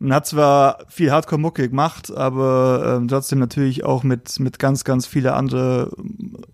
[0.00, 5.06] man hat zwar viel Hardcore-Mucke gemacht, aber ähm, trotzdem natürlich auch mit, mit ganz, ganz
[5.06, 5.92] viele andere,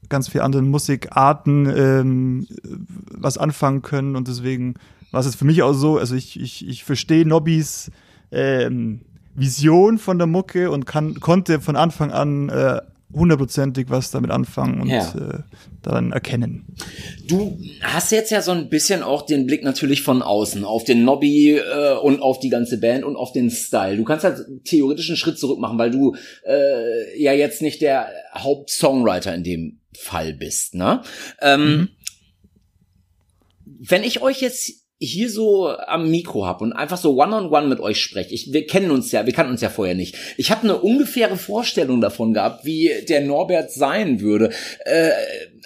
[0.09, 2.48] ganz viel anderen Musikarten ähm,
[3.09, 4.74] was anfangen können und deswegen
[5.16, 7.90] war es für mich auch so, also ich, ich, ich verstehe Nobbys
[8.31, 9.00] ähm,
[9.35, 12.81] Vision von der Mucke und kann, konnte von Anfang an äh,
[13.14, 15.09] hundertprozentig was damit anfangen und ja.
[15.14, 15.38] äh,
[15.81, 16.66] daran erkennen.
[17.26, 21.05] Du hast jetzt ja so ein bisschen auch den Blick natürlich von außen auf den
[21.05, 23.96] Nobby äh, und auf die ganze Band und auf den Style.
[23.96, 28.11] Du kannst halt theoretisch einen Schritt zurück machen, weil du äh, ja jetzt nicht der
[28.35, 30.74] Hauptsongwriter in dem Fall bist.
[30.74, 31.00] Ne?
[31.40, 31.88] Ähm, mhm.
[33.64, 37.69] Wenn ich euch jetzt hier so am Mikro hab und einfach so one-on-one -on -one
[37.69, 38.33] mit euch spreche.
[38.33, 40.17] Ich, wir kennen uns ja, wir kannten uns ja vorher nicht.
[40.39, 44.51] Ich habe eine ungefähre Vorstellung davon gehabt, wie der Norbert sein würde.
[44.85, 45.11] Äh,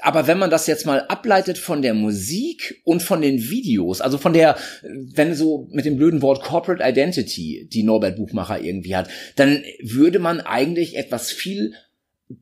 [0.03, 4.19] aber wenn man das jetzt mal ableitet von der Musik und von den Videos, also
[4.19, 9.09] von der, wenn so mit dem blöden Wort Corporate Identity, die Norbert Buchmacher irgendwie hat,
[9.37, 11.75] dann würde man eigentlich etwas viel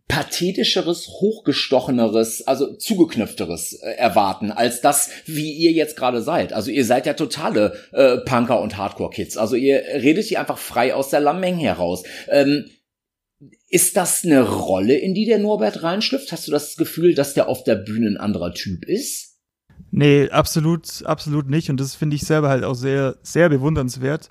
[0.07, 6.53] pathetischeres, hochgestocheneres, also zugeknöpfteres äh, erwarten, als das, wie ihr jetzt gerade seid.
[6.53, 9.37] Also ihr seid ja totale äh, Punker und Hardcore-Kids.
[9.37, 12.03] Also ihr redet hier einfach frei aus der Lammeng heraus.
[12.29, 12.67] Ähm,
[13.71, 16.33] ist das eine Rolle, in die der Norbert reinschlüpft?
[16.33, 19.37] Hast du das Gefühl, dass der auf der Bühne ein anderer Typ ist?
[19.91, 21.71] Nee, absolut, absolut nicht.
[21.71, 24.29] Und das finde ich selber halt auch sehr, sehr bewundernswert.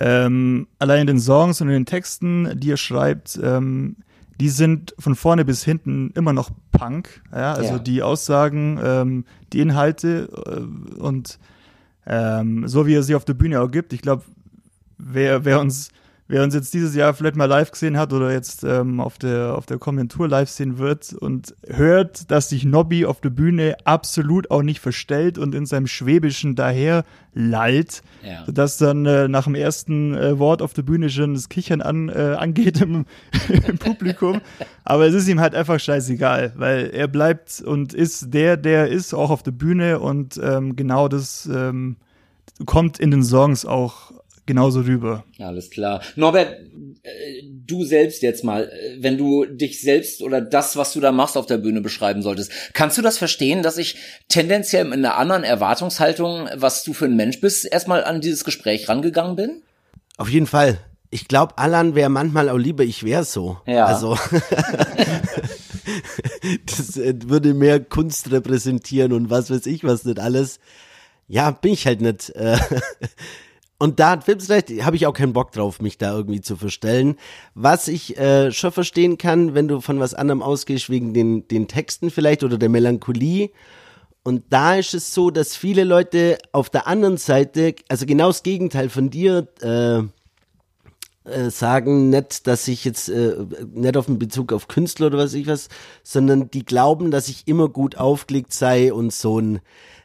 [0.00, 3.96] Ähm, allein in den Songs und in den Texten, die er schreibt, ähm,
[4.40, 7.22] die sind von vorne bis hinten immer noch Punk.
[7.32, 7.54] Ja?
[7.54, 7.78] Also ja.
[7.78, 11.38] die Aussagen, ähm, die Inhalte äh, und
[12.06, 13.92] ähm, so wie er sie auf der Bühne auch gibt.
[13.92, 14.22] Ich glaube,
[14.96, 15.90] wer, wer uns
[16.28, 19.54] wer uns jetzt dieses Jahr vielleicht mal live gesehen hat oder jetzt ähm, auf der
[19.56, 24.50] auf der Kommentur live sehen wird und hört, dass sich Nobby auf der Bühne absolut
[24.50, 28.44] auch nicht verstellt und in seinem Schwäbischen daher lallt, ja.
[28.44, 32.08] sodass dann äh, nach dem ersten äh, Wort auf der Bühne schon das Kichern an,
[32.08, 33.06] äh, angeht im,
[33.66, 34.40] im Publikum.
[34.84, 39.14] Aber es ist ihm halt einfach scheißegal, weil er bleibt und ist der, der ist
[39.14, 41.96] auch auf der Bühne und ähm, genau das ähm,
[42.66, 44.12] kommt in den Songs auch
[44.48, 45.24] genauso rüber.
[45.38, 46.02] Alles klar.
[46.16, 46.58] Norbert,
[47.02, 51.12] äh, du selbst jetzt mal, äh, wenn du dich selbst oder das, was du da
[51.12, 53.96] machst auf der Bühne beschreiben solltest, kannst du das verstehen, dass ich
[54.28, 58.88] tendenziell in einer anderen Erwartungshaltung, was du für ein Mensch bist, erstmal an dieses Gespräch
[58.88, 59.62] rangegangen bin?
[60.16, 60.80] Auf jeden Fall.
[61.10, 63.58] Ich glaube, Alan wäre manchmal auch lieber, ich wäre so.
[63.66, 63.84] Ja.
[63.84, 64.14] Also
[66.66, 70.58] das äh, würde mehr Kunst repräsentieren und was weiß ich, was nicht alles.
[71.28, 72.32] Ja, bin ich halt nicht.
[73.78, 77.16] Und da hat habe ich auch keinen Bock drauf, mich da irgendwie zu verstellen.
[77.54, 81.68] Was ich äh, schon verstehen kann, wenn du von was anderem ausgehst, wegen den, den
[81.68, 83.50] Texten vielleicht oder der Melancholie.
[84.24, 88.42] Und da ist es so, dass viele Leute auf der anderen Seite, also genau das
[88.42, 90.02] Gegenteil von dir, äh,
[91.30, 93.36] äh, sagen nicht, dass ich jetzt äh,
[93.72, 95.68] nicht auf den Bezug auf Künstler oder was ich was,
[96.02, 99.60] sondern die glauben, dass ich immer gut aufgelegt sei und so ein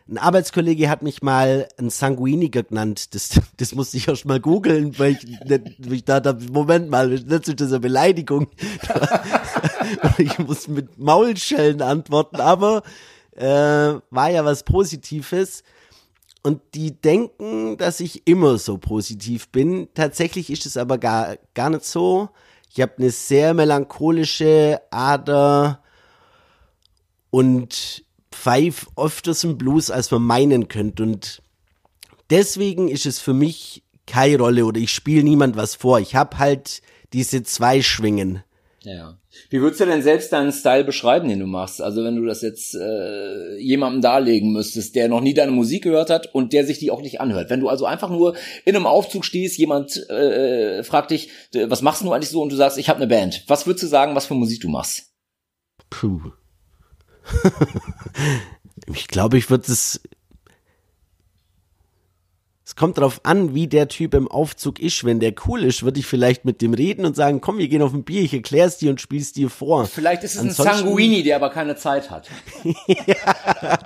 [0.09, 3.15] ein Arbeitskollege hat mich mal ein Sanguiniker genannt.
[3.15, 7.47] Das, das musste ich erst mal googeln, weil ich, nicht, ich dachte, Moment mal, das
[7.47, 8.47] ist eine Beleidigung.
[10.17, 12.83] ich muss mit Maulschellen antworten, aber
[13.35, 13.45] äh,
[14.09, 15.63] war ja was Positives.
[16.45, 19.87] Und die denken, dass ich immer so positiv bin.
[19.93, 22.27] Tatsächlich ist es aber gar, gar nicht so.
[22.69, 25.81] Ich habe eine sehr melancholische Ader
[27.29, 28.02] und
[28.33, 31.03] pfeif öfters im Blues, als man meinen könnte.
[31.03, 31.41] Und
[32.29, 35.99] deswegen ist es für mich keine Rolle oder ich spiele niemand was vor.
[35.99, 36.81] Ich habe halt
[37.13, 38.43] diese zwei Schwingen.
[38.81, 39.17] Ja.
[39.49, 41.81] Wie würdest du denn selbst deinen Style beschreiben, den du machst?
[41.81, 46.09] Also wenn du das jetzt äh, jemandem darlegen müsstest, der noch nie deine Musik gehört
[46.09, 47.49] hat und der sich die auch nicht anhört.
[47.49, 52.03] Wenn du also einfach nur in einem Aufzug stehst, jemand äh, fragt dich, was machst
[52.03, 53.43] du eigentlich so und du sagst, ich habe eine Band.
[53.47, 55.13] Was würdest du sagen, was für Musik du machst?
[55.89, 56.33] Puh.
[58.93, 60.01] ich glaube, ich würde es
[62.73, 65.03] es kommt darauf an, wie der Typ im Aufzug ist.
[65.03, 67.83] Wenn der cool ist, würde ich vielleicht mit dem reden und sagen, komm, wir gehen
[67.83, 69.85] auf ein Bier, ich erklär's dir und spiel's dir vor.
[69.85, 72.29] Vielleicht ist es Ansonsten, ein Sanguini, der aber keine Zeit hat.
[72.87, 73.77] ja,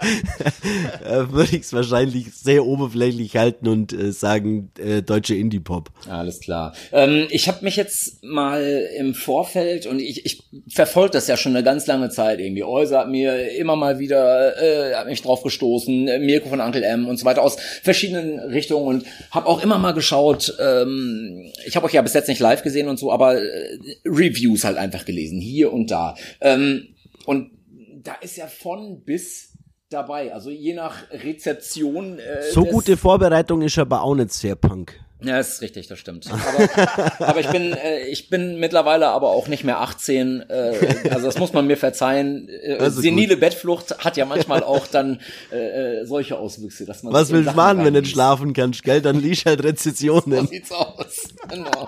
[1.04, 5.90] äh, würde ich es wahrscheinlich sehr oberflächlich halten und äh, sagen, äh, deutsche Indie-Pop.
[6.10, 6.74] Alles klar.
[6.94, 11.54] Ähm, ich habe mich jetzt mal im Vorfeld und ich, ich verfolge das ja schon
[11.54, 12.64] eine ganz lange Zeit irgendwie.
[12.64, 17.06] Äuser hat mir immer mal wieder, äh, hat mich drauf gestoßen, Mirko von Uncle M
[17.10, 20.56] und so weiter aus verschiedenen Richtungen Richtung und habe auch immer mal geschaut.
[20.60, 24.64] Ähm, ich habe euch ja bis jetzt nicht live gesehen und so, aber äh, Reviews
[24.64, 26.16] halt einfach gelesen hier und da.
[26.42, 27.52] Ähm, und
[28.04, 29.54] da ist ja von bis
[29.90, 30.34] dabei.
[30.34, 32.20] Also je nach Rezeption.
[32.20, 35.00] Äh, so gute Vorbereitung ist aber auch nicht sehr Punk.
[35.24, 36.28] Ja, ist richtig, das stimmt.
[36.32, 40.46] Aber, aber ich bin, äh, ich bin mittlerweile aber auch nicht mehr 18.
[40.48, 42.48] Äh, also das muss man mir verzeihen.
[42.50, 43.40] Äh, senile gut.
[43.40, 45.20] Bettflucht hat ja manchmal auch dann
[45.52, 47.14] äh, äh solche Auswüchse, dass man.
[47.14, 49.02] Was willst du machen, wenn du nicht schlafen kannst, gell?
[49.02, 50.42] Dann liest halt Rezessionen.
[50.42, 51.24] So sieht's aus.
[51.50, 51.88] Genau.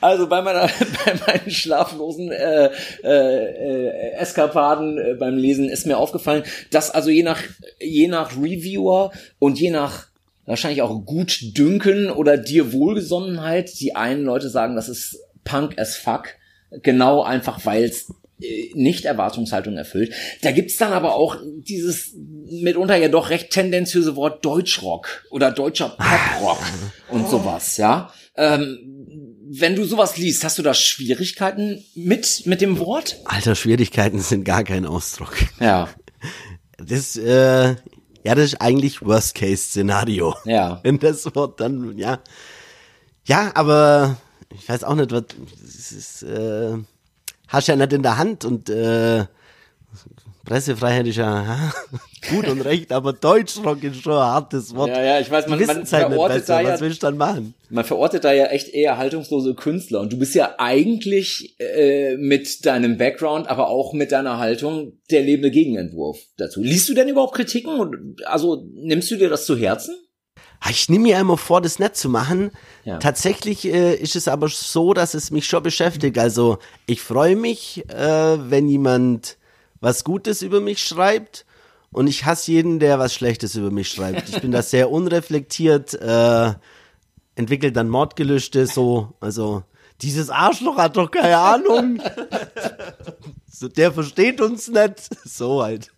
[0.00, 0.68] Also bei meiner,
[1.04, 2.70] bei meinen schlaflosen äh,
[3.02, 7.42] äh, äh, Eskapaden äh, beim Lesen ist mir aufgefallen, dass also je nach
[7.80, 10.06] je nach Reviewer und je nach
[10.46, 13.80] wahrscheinlich auch gut dünken oder dir Wohlgesonnenheit.
[13.80, 16.28] Die einen Leute sagen, das ist Punk as fuck.
[16.82, 20.12] Genau einfach, weil es äh, nicht Erwartungshaltung erfüllt.
[20.42, 25.90] Da gibt's dann aber auch dieses mitunter ja doch recht tendenziöse Wort Deutschrock oder deutscher
[25.90, 26.62] Poprock
[27.10, 28.12] und sowas, ja.
[28.36, 28.78] Ähm,
[29.46, 33.18] wenn du sowas liest, hast du da Schwierigkeiten mit, mit dem Wort?
[33.24, 35.36] Alter, Schwierigkeiten sind gar kein Ausdruck.
[35.60, 35.88] Ja.
[36.78, 37.76] Das, äh,
[38.24, 40.34] ja, das ist eigentlich Worst-Case-Szenario.
[40.44, 40.80] Ja.
[40.82, 42.20] Wenn das Wort dann, ja.
[43.26, 44.16] Ja, aber
[44.50, 45.24] ich weiß auch nicht, was,
[45.62, 46.76] ist, äh,
[47.48, 49.26] hast ja nicht in der Hand und, äh,
[50.44, 51.72] Pressefreiheit ist ja
[52.30, 54.90] gut und recht, aber Deutschrock ist schon ein hartes Wort.
[54.90, 56.54] Ja, ja, ich weiß, man, man halt verortet besser.
[56.54, 57.54] da ja, was willst du dann machen?
[57.70, 62.66] Man verortet da ja echt eher haltungslose Künstler und du bist ja eigentlich äh, mit
[62.66, 66.62] deinem Background, aber auch mit deiner Haltung der lebende Gegenentwurf dazu.
[66.62, 68.16] Liest du denn überhaupt Kritiken?
[68.26, 69.96] Also nimmst du dir das zu Herzen?
[70.60, 72.50] Ah, ich nehme mir immer vor, das nett zu machen.
[72.84, 72.98] Ja.
[72.98, 76.18] Tatsächlich äh, ist es aber so, dass es mich schon beschäftigt.
[76.18, 79.36] Also ich freue mich, äh, wenn jemand
[79.84, 81.44] was Gutes über mich schreibt
[81.92, 84.28] und ich hasse jeden, der was Schlechtes über mich schreibt.
[84.30, 86.54] Ich bin da sehr unreflektiert, äh,
[87.36, 89.62] entwickelt dann Mordgelüste, so, also
[90.00, 92.02] dieses Arschloch hat doch keine Ahnung.
[93.48, 95.10] so, der versteht uns nicht.
[95.24, 95.90] So halt.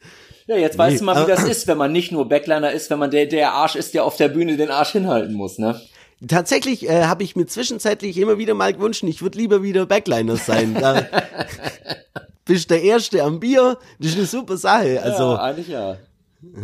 [0.46, 2.90] Ja, jetzt weißt nee, du mal, wie das ist, wenn man nicht nur Backliner ist,
[2.90, 5.80] wenn man der, der Arsch ist, der auf der Bühne den Arsch hinhalten muss, ne?
[6.26, 10.36] Tatsächlich äh, habe ich mir zwischenzeitlich immer wieder mal gewünscht, ich würde lieber wieder Backliner
[10.36, 10.74] sein.
[10.74, 11.06] Da,
[12.46, 13.76] bist der Erste am Bier.
[13.98, 15.02] Das ist eine super Sache.
[15.02, 15.98] Also, ja, eigentlich ja.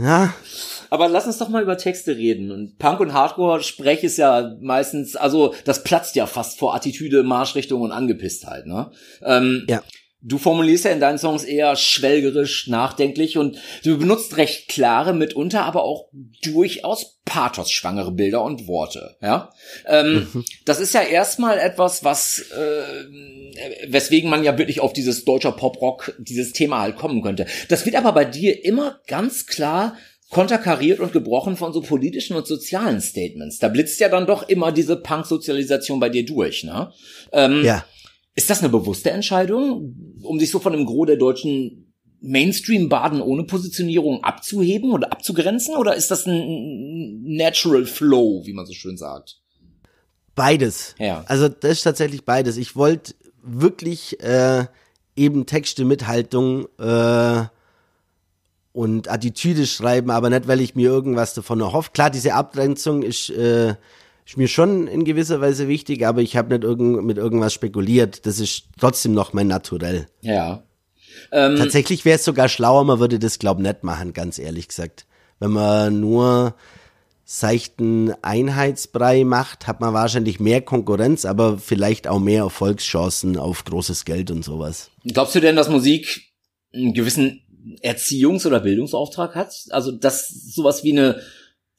[0.00, 0.32] Ja.
[0.90, 2.50] Aber lass uns doch mal über Texte reden.
[2.50, 7.22] Und Punk und Hardcore Sprech ist ja meistens, also das platzt ja fast vor Attitüde,
[7.22, 8.90] Marschrichtung und Angepisstheit, ne?
[9.22, 9.82] Ähm, ja.
[10.24, 15.64] Du formulierst ja in deinen Songs eher schwelgerisch, nachdenklich und du benutzt recht klare, mitunter
[15.64, 16.08] aber auch
[16.42, 19.16] durchaus pathosschwangere Bilder und Worte.
[19.20, 19.50] Ja,
[19.86, 20.44] ähm, mhm.
[20.64, 26.14] das ist ja erstmal etwas, was äh, weswegen man ja wirklich auf dieses deutscher Poprock,
[26.18, 27.46] dieses Thema halt kommen könnte.
[27.68, 29.96] Das wird aber bei dir immer ganz klar
[30.30, 33.58] konterkariert und gebrochen von so politischen und sozialen Statements.
[33.58, 36.90] Da blitzt ja dann doch immer diese Punk-Sozialisation bei dir durch, ne?
[37.32, 37.84] Ähm, ja.
[38.34, 43.44] Ist das eine bewusste Entscheidung, um sich so von dem Gros der deutschen Mainstream-Baden ohne
[43.44, 45.76] Positionierung abzuheben oder abzugrenzen?
[45.76, 49.38] Oder ist das ein Natural Flow, wie man so schön sagt?
[50.34, 50.94] Beides.
[50.98, 51.24] Ja.
[51.26, 52.56] Also das ist tatsächlich beides.
[52.56, 54.64] Ich wollte wirklich äh,
[55.16, 57.44] eben Texte mit Haltung äh,
[58.72, 61.90] und Attitüde schreiben, aber nicht, weil ich mir irgendwas davon erhoffe.
[61.92, 63.74] Klar, diese Abgrenzung ist äh,
[64.24, 68.26] ist mir schon in gewisser Weise wichtig, aber ich habe nicht irgend, mit irgendwas spekuliert.
[68.26, 70.06] Das ist trotzdem noch mein Naturell.
[70.20, 70.62] Ja.
[71.30, 75.06] Ähm, Tatsächlich wäre es sogar schlauer, man würde das, glaub nicht machen, ganz ehrlich gesagt.
[75.38, 76.54] Wenn man nur
[77.24, 84.04] seichten Einheitsbrei macht, hat man wahrscheinlich mehr Konkurrenz, aber vielleicht auch mehr Erfolgschancen auf großes
[84.04, 84.90] Geld und sowas.
[85.04, 86.32] Glaubst du denn, dass Musik
[86.74, 87.42] einen gewissen
[87.82, 89.54] Erziehungs- oder Bildungsauftrag hat?
[89.70, 91.22] Also, dass sowas wie eine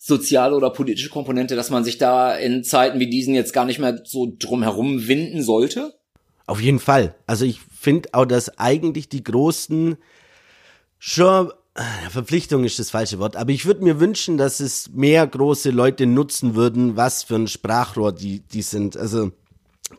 [0.05, 3.79] soziale oder politische Komponente, dass man sich da in Zeiten wie diesen jetzt gar nicht
[3.79, 5.93] mehr so drumherum winden sollte?
[6.45, 7.15] Auf jeden Fall.
[7.25, 9.95] Also ich finde auch, dass eigentlich die großen
[10.99, 11.53] schon
[12.09, 16.05] Verpflichtung ist das falsche Wort, aber ich würde mir wünschen, dass es mehr große Leute
[16.05, 18.97] nutzen würden, was für ein Sprachrohr die, die sind.
[18.97, 19.31] Also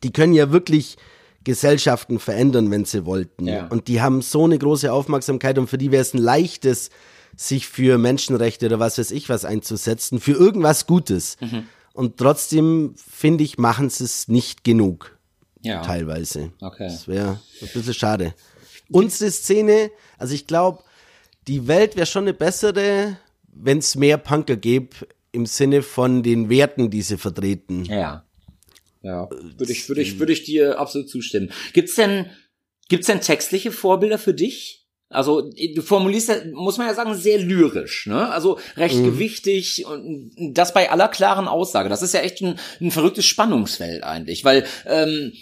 [0.03, 0.97] die können ja wirklich
[1.45, 3.49] Gesellschaften verändern, wenn sie wollten.
[3.49, 3.69] Ja.
[3.69, 6.91] Und die haben so eine große Aufmerksamkeit und für die wäre es ein leichtes,
[7.37, 11.37] sich für Menschenrechte oder was weiß ich was einzusetzen, für irgendwas Gutes.
[11.41, 11.67] Mhm.
[11.93, 15.19] Und trotzdem, finde ich, machen sie es nicht genug.
[15.63, 15.83] Ja.
[15.83, 16.53] Teilweise.
[16.61, 16.89] Okay.
[16.89, 18.35] Das wäre ein bisschen schade.
[18.91, 20.83] Unsere Szene, also ich glaube,
[21.47, 23.17] die Welt wäre schon eine bessere,
[23.47, 24.95] wenn es mehr Punker gäbe,
[25.33, 27.85] im Sinne von den Werten, die sie vertreten.
[27.85, 28.25] Ja.
[29.03, 31.53] Ja, würde ich, würde ich, würde ich dir absolut zustimmen.
[31.75, 32.31] Gibt's denn,
[32.89, 34.84] gibt's denn textliche Vorbilder für dich?
[35.15, 38.31] Also du formulierst, muss man ja sagen, sehr lyrisch, ne?
[38.31, 39.05] Also recht mhm.
[39.05, 41.89] gewichtig und das bei aller klaren Aussage.
[41.89, 45.33] Das ist ja echt ein, ein verrücktes Spannungsfeld eigentlich, weil ähm,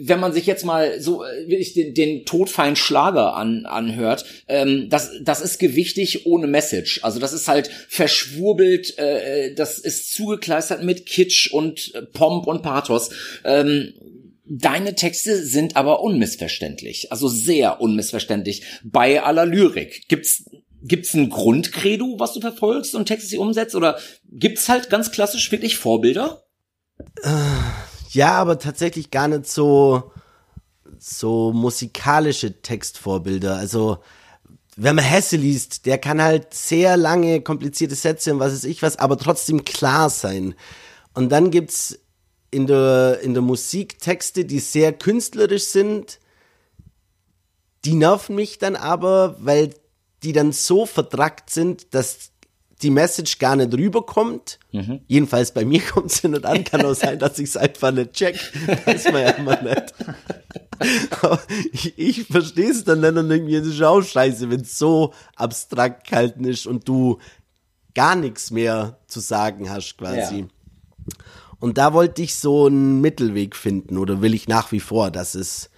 [0.00, 4.88] wenn man sich jetzt mal so äh, wirklich den, den todfein Schlager an, anhört, ähm,
[4.90, 7.00] das, das ist gewichtig ohne Message.
[7.02, 12.62] Also das ist halt verschwurbelt, äh, das ist zugekleistert mit Kitsch und äh, Pomp und
[12.62, 13.10] Pathos.
[13.44, 13.94] Ähm,
[14.44, 20.08] Deine Texte sind aber unmissverständlich, also sehr unmissverständlich bei aller Lyrik.
[20.08, 20.44] Gibt's
[20.84, 25.52] gibt's ein Grundcredo, was du verfolgst und Texte sie umsetzt oder gibt's halt ganz klassisch
[25.52, 26.42] wirklich Vorbilder?
[27.22, 27.30] Äh,
[28.10, 30.10] ja, aber tatsächlich gar nicht so
[30.98, 33.56] so musikalische Textvorbilder.
[33.56, 33.98] Also
[34.76, 38.82] wenn man Hesse liest, der kann halt sehr lange komplizierte Sätze und was weiß ich
[38.82, 40.54] was, aber trotzdem klar sein.
[41.14, 41.98] Und dann gibt's
[42.52, 46.20] in der, in der Musik Texte, die sehr künstlerisch sind,
[47.84, 49.74] die nerven mich dann aber, weil
[50.22, 52.30] die dann so vertrackt sind, dass
[52.82, 54.58] die Message gar nicht rüberkommt.
[54.70, 55.00] Mhm.
[55.08, 56.62] Jedenfalls bei mir kommt sie nicht an.
[56.62, 58.38] Kann auch sein, dass ich es einfach nicht check.
[58.66, 59.94] Das weiß man ja immer nicht.
[61.72, 65.14] ich, ich verstehe es dann nicht und irgendwie ist es auch scheiße, wenn es so
[65.36, 67.18] abstrakt gehalten ist und du
[67.94, 70.40] gar nichts mehr zu sagen hast quasi.
[70.40, 70.46] Ja.
[71.62, 75.36] Und da wollte ich so einen Mittelweg finden oder will ich nach wie vor, dass
[75.36, 75.70] es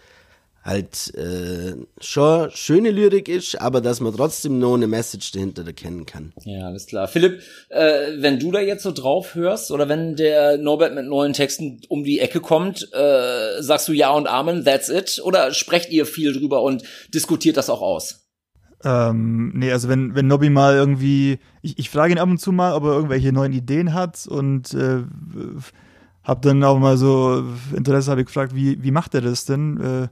[0.62, 6.06] halt äh, schon schöne Lyrik ist, aber dass man trotzdem noch eine Message dahinter erkennen
[6.06, 6.32] kann.
[6.46, 7.06] Ja, alles klar.
[7.06, 11.34] Philipp, äh, wenn du da jetzt so drauf hörst oder wenn der Norbert mit neuen
[11.34, 15.20] Texten um die Ecke kommt, äh, sagst du Ja und Amen, that's it?
[15.22, 18.23] Oder sprecht ihr viel drüber und diskutiert das auch aus?
[18.84, 22.52] Ähm, nee, also wenn, wenn Nobby mal irgendwie, ich, ich frage ihn ab und zu
[22.52, 25.02] mal, ob er irgendwelche neuen Ideen hat und äh,
[26.22, 27.44] hab dann auch mal so
[27.74, 29.80] Interesse habe ich gefragt, wie, wie macht er das denn?
[29.80, 30.08] Äh,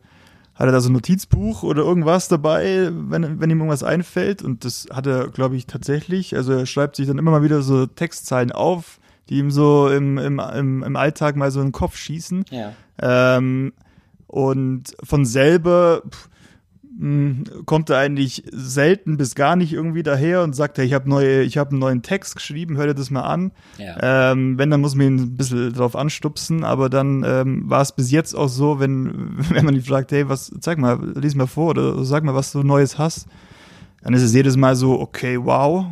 [0.54, 4.42] hat er da so ein Notizbuch oder irgendwas dabei, wenn, wenn ihm irgendwas einfällt?
[4.42, 6.36] Und das hat er, glaube ich, tatsächlich.
[6.36, 10.18] Also er schreibt sich dann immer mal wieder so Textzeilen auf, die ihm so im,
[10.18, 12.44] im, im, im Alltag mal so in den Kopf schießen.
[12.50, 12.72] Ja.
[13.00, 13.72] Ähm,
[14.26, 16.28] und von selber, pff,
[17.66, 21.42] kommt er eigentlich selten bis gar nicht irgendwie daher und sagt, hey, ich habe neue,
[21.42, 23.52] ich habe einen neuen Text geschrieben, hör dir das mal an.
[23.78, 24.32] Ja.
[24.32, 27.92] Ähm, wenn, dann muss man ihn ein bisschen drauf anstupsen, aber dann ähm, war es
[27.92, 31.46] bis jetzt auch so, wenn, wenn man ihn fragt, hey, was, zeig mal, lies mal
[31.46, 33.26] vor oder sag mal, was du Neues hast,
[34.02, 35.86] dann ist es jedes Mal so, okay, wow,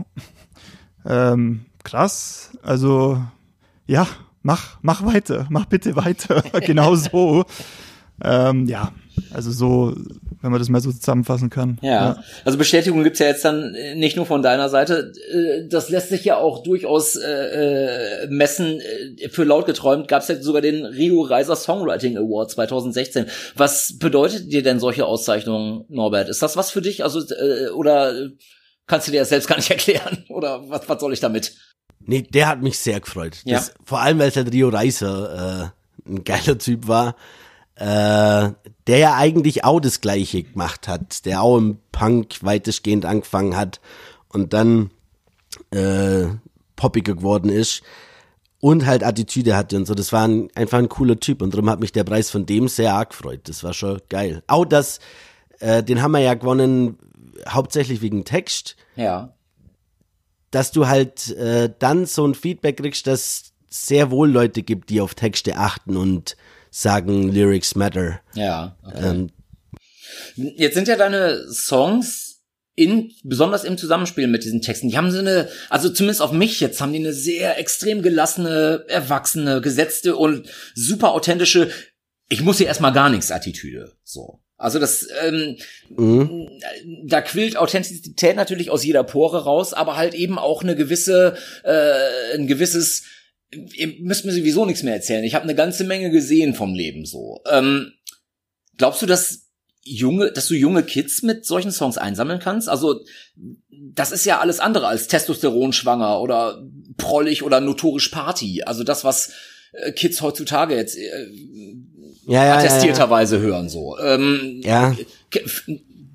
[1.07, 3.23] ähm, krass, also
[3.87, 4.07] ja,
[4.43, 7.45] mach, mach weiter, mach bitte weiter, genau so.
[8.23, 8.93] ähm, ja,
[9.33, 9.95] also so,
[10.43, 11.79] wenn man das mal so zusammenfassen kann.
[11.83, 12.25] Ja, ja.
[12.45, 15.13] also Bestätigung gibt's ja jetzt dann äh, nicht nur von deiner Seite.
[15.33, 18.81] Äh, das lässt sich ja auch durchaus äh, äh messen.
[19.31, 23.27] Für laut geträumt gab's ja sogar den Rio Reiser Songwriting Award 2016.
[23.55, 26.29] Was bedeutet dir denn solche Auszeichnungen, Norbert?
[26.29, 27.05] Ist das was für dich?
[27.05, 28.15] Also äh, oder
[28.87, 30.25] kannst du dir das selbst gar nicht erklären?
[30.29, 31.55] Oder was, was soll ich damit?
[32.01, 33.39] Nee, der hat mich sehr gefreut.
[33.45, 33.59] Ja.
[33.59, 35.73] Das, vor allem, weil es halt Rio Reiser
[36.07, 37.15] äh, ein geiler Typ war
[37.81, 38.53] äh,
[38.87, 43.81] der ja eigentlich auch das Gleiche gemacht hat, der auch im Punk weitestgehend angefangen hat
[44.29, 44.91] und dann
[45.71, 46.27] äh,
[46.77, 47.83] poppiger geworden ist
[48.61, 49.95] und halt Attitüde hatte und so.
[49.95, 52.69] Das war ein, einfach ein cooler Typ und darum hat mich der Preis von dem
[52.69, 53.41] sehr arg gefreut.
[53.45, 54.43] Das war schon geil.
[54.47, 55.01] Auch das,
[55.61, 56.99] äh, den haben wir ja gewonnen,
[57.49, 58.77] hauptsächlich wegen Text.
[58.95, 59.33] Ja.
[60.51, 65.01] Dass du halt äh, dann so ein Feedback kriegst, dass sehr wohl Leute gibt, die
[65.01, 66.37] auf Texte achten und
[66.71, 68.21] sagen, Lyrics matter.
[68.35, 68.77] Ja.
[68.85, 69.09] Okay.
[69.09, 69.31] Ähm,
[70.37, 72.31] Jetzt sind ja deine Songs
[72.75, 76.61] in, besonders im Zusammenspiel mit diesen Texten, die haben so eine, also zumindest auf mich
[76.61, 81.71] jetzt, haben die eine sehr extrem gelassene, erwachsene, gesetzte und super authentische,
[82.29, 84.41] ich muss hier erstmal gar nichts Attitüde, so.
[84.57, 85.57] Also das, ähm,
[85.89, 86.49] mhm.
[87.07, 92.37] da quillt Authentizität natürlich aus jeder Pore raus, aber halt eben auch eine gewisse, äh,
[92.37, 93.05] ein gewisses,
[94.01, 95.25] müsst mir sowieso nichts mehr erzählen.
[95.25, 97.41] Ich habe eine ganze Menge gesehen vom Leben so.
[97.51, 97.93] Ähm,
[98.77, 99.49] glaubst du, dass
[99.83, 102.69] junge, dass du junge Kids mit solchen Songs einsammeln kannst?
[102.69, 103.01] Also
[103.71, 106.63] das ist ja alles andere als Testosteron schwanger oder
[106.97, 108.63] prollig oder notorisch Party.
[108.63, 109.33] Also das, was
[109.73, 111.27] äh, Kids heutzutage jetzt äh,
[112.27, 113.49] ja, ja, attestierterweise ja, ja.
[113.49, 113.99] hören so.
[113.99, 114.97] Ähm, ja.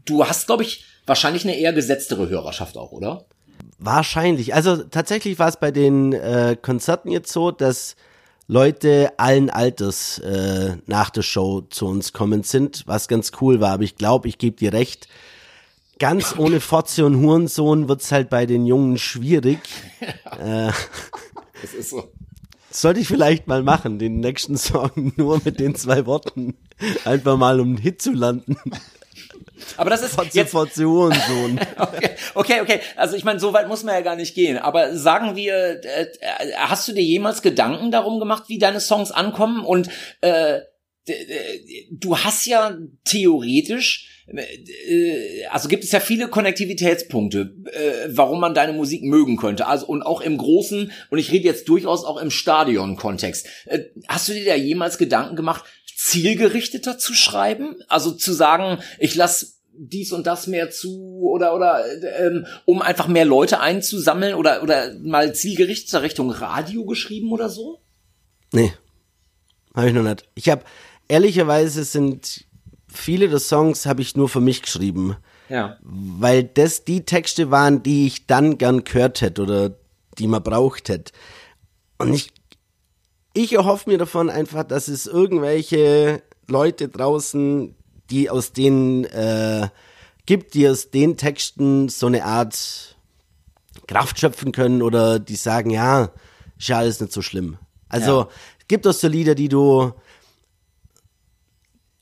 [0.06, 3.26] Du hast, glaube ich, wahrscheinlich eine eher gesetztere Hörerschaft auch, oder?
[3.78, 4.54] Wahrscheinlich.
[4.54, 7.96] Also tatsächlich war es bei den äh, Konzerten jetzt so, dass
[8.48, 13.74] Leute allen Alters äh, nach der Show zu uns kommen sind, was ganz cool war.
[13.74, 15.08] Aber ich glaube, ich gebe dir recht.
[15.98, 19.60] Ganz ohne Fotze und Hurensohn wird's halt bei den Jungen schwierig.
[20.00, 20.08] Ja.
[20.68, 20.72] Äh,
[21.62, 22.12] das ist so.
[22.70, 26.56] Sollte ich vielleicht mal machen, den nächsten Song nur mit den zwei Worten.
[27.06, 28.58] Einfach mal um einen Hit zu landen.
[29.78, 30.54] Aber das ist jetzt
[31.78, 32.80] okay, okay, okay.
[32.96, 34.58] Also ich meine, so weit muss man ja gar nicht gehen.
[34.58, 36.08] Aber sagen wir, äh,
[36.58, 39.64] hast du dir jemals Gedanken darum gemacht, wie deine Songs ankommen?
[39.66, 39.90] Und
[40.22, 40.60] äh,
[41.92, 48.74] du hast ja theoretisch äh, also gibt es ja viele Konnektivitätspunkte, äh, warum man deine
[48.74, 49.68] Musik mögen könnte.
[49.68, 53.48] Also und auch im großen und ich rede jetzt durchaus auch im Stadion-Kontext.
[53.66, 55.66] Äh, hast du dir da jemals Gedanken gemacht,
[55.96, 57.76] zielgerichteter zu schreiben?
[57.88, 61.84] Also zu sagen, ich lass dies und das mehr zu oder oder
[62.20, 67.82] ähm, um einfach mehr Leute einzusammeln oder oder mal zielgerichteter Richtung Radio geschrieben oder so?
[68.54, 68.74] Nee,
[69.74, 70.24] habe ich noch nicht.
[70.36, 70.64] Ich habe
[71.08, 72.46] ehrlicherweise sind
[72.88, 75.18] viele der Songs habe ich nur für mich geschrieben.
[75.50, 75.78] Ja.
[75.82, 79.72] Weil das die Texte waren, die ich dann gern gehört hätte oder
[80.18, 81.12] die man braucht hätte.
[81.98, 82.32] Und ich,
[83.36, 87.76] ich erhoffe mir davon einfach, dass es irgendwelche Leute draußen,
[88.10, 89.68] die aus den äh,
[90.26, 92.96] gibt, die aus den Texten so eine Art
[93.88, 96.12] Kraft schöpfen können oder die sagen, ja,
[96.58, 97.58] ist ja alles nicht so schlimm.
[97.90, 98.30] Also ja.
[98.68, 99.94] gibt es so Lieder, die du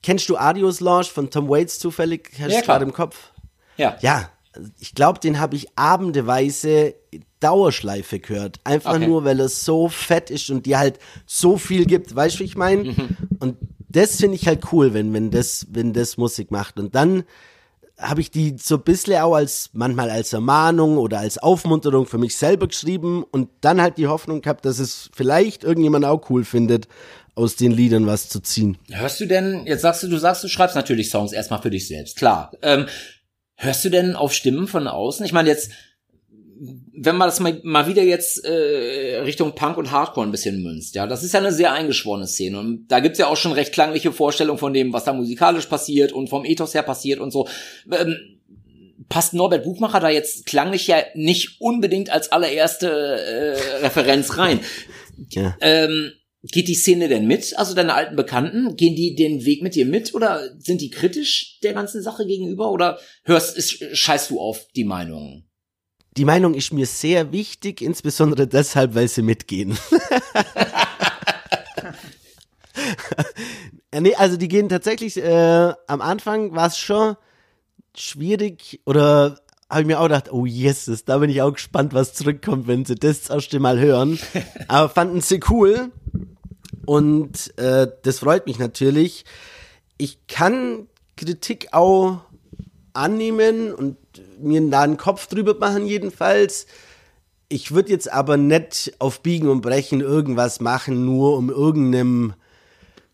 [0.04, 2.30] Kennst du Adios Launch von Tom Waits zufällig?
[2.38, 3.32] Hast ja, gerade im Kopf?
[3.78, 3.98] Ja.
[4.02, 4.30] Ja,
[4.80, 6.94] ich glaube, den habe ich abendeweise
[7.44, 8.60] Dauerschleife gehört.
[8.64, 9.08] Einfach okay.
[9.08, 12.16] nur, weil er so fett ist und dir halt so viel gibt.
[12.16, 12.84] Weißt du, wie ich meine?
[12.86, 13.18] Mhm.
[13.40, 13.58] Und
[13.90, 16.80] das finde ich halt cool, wenn, wenn das, wenn das Musik macht.
[16.80, 17.24] Und dann
[17.98, 22.18] habe ich die so ein bisschen auch als, manchmal als Ermahnung oder als Aufmunterung für
[22.18, 26.44] mich selber geschrieben und dann halt die Hoffnung gehabt, dass es vielleicht irgendjemand auch cool
[26.44, 26.88] findet
[27.36, 28.78] aus den Liedern was zu ziehen.
[28.92, 31.88] Hörst du denn, jetzt sagst du, du sagst, du schreibst natürlich Songs erstmal für dich
[31.88, 32.52] selbst, klar.
[32.62, 32.88] Ähm,
[33.56, 35.26] hörst du denn auf Stimmen von außen?
[35.26, 35.72] Ich meine jetzt,
[36.94, 40.96] wenn man das mal, mal wieder jetzt äh, Richtung Punk und Hardcore ein bisschen münzt,
[40.96, 43.74] ja, das ist ja eine sehr eingeschworene Szene und da gibt's ja auch schon recht
[43.74, 47.48] klangliche Vorstellungen von dem, was da musikalisch passiert und vom Ethos her passiert und so.
[47.92, 48.18] Ähm,
[49.10, 54.60] passt Norbert Buchmacher da jetzt klanglich ja nicht unbedingt als allererste äh, Referenz rein.
[55.32, 55.56] Ja.
[55.60, 56.14] Ähm,
[56.52, 57.58] Geht die Szene denn mit?
[57.58, 61.58] Also deine alten Bekannten, gehen die den Weg mit dir mit oder sind die kritisch
[61.64, 65.46] der ganzen Sache gegenüber oder hörst, ist, scheißt du auf die Meinung?
[66.16, 69.78] Die Meinung ist mir sehr wichtig, insbesondere deshalb, weil sie mitgehen.
[74.00, 77.16] nee, also die gehen tatsächlich, äh, am Anfang war es schon
[77.96, 79.40] schwierig oder
[79.70, 82.86] habe ich mir auch gedacht, oh yes, da bin ich auch gespannt, was zurückkommt, wenn
[82.86, 84.20] sie das erste Mal hören.
[84.68, 85.92] Aber fanden sie cool
[86.86, 89.26] und äh, das freut mich natürlich.
[89.98, 92.20] Ich kann Kritik auch
[92.94, 93.98] annehmen und
[94.40, 96.66] mir da einen Kopf drüber machen jedenfalls.
[97.50, 102.34] Ich würde jetzt aber nicht auf Biegen und Brechen irgendwas machen, nur um irgendeinem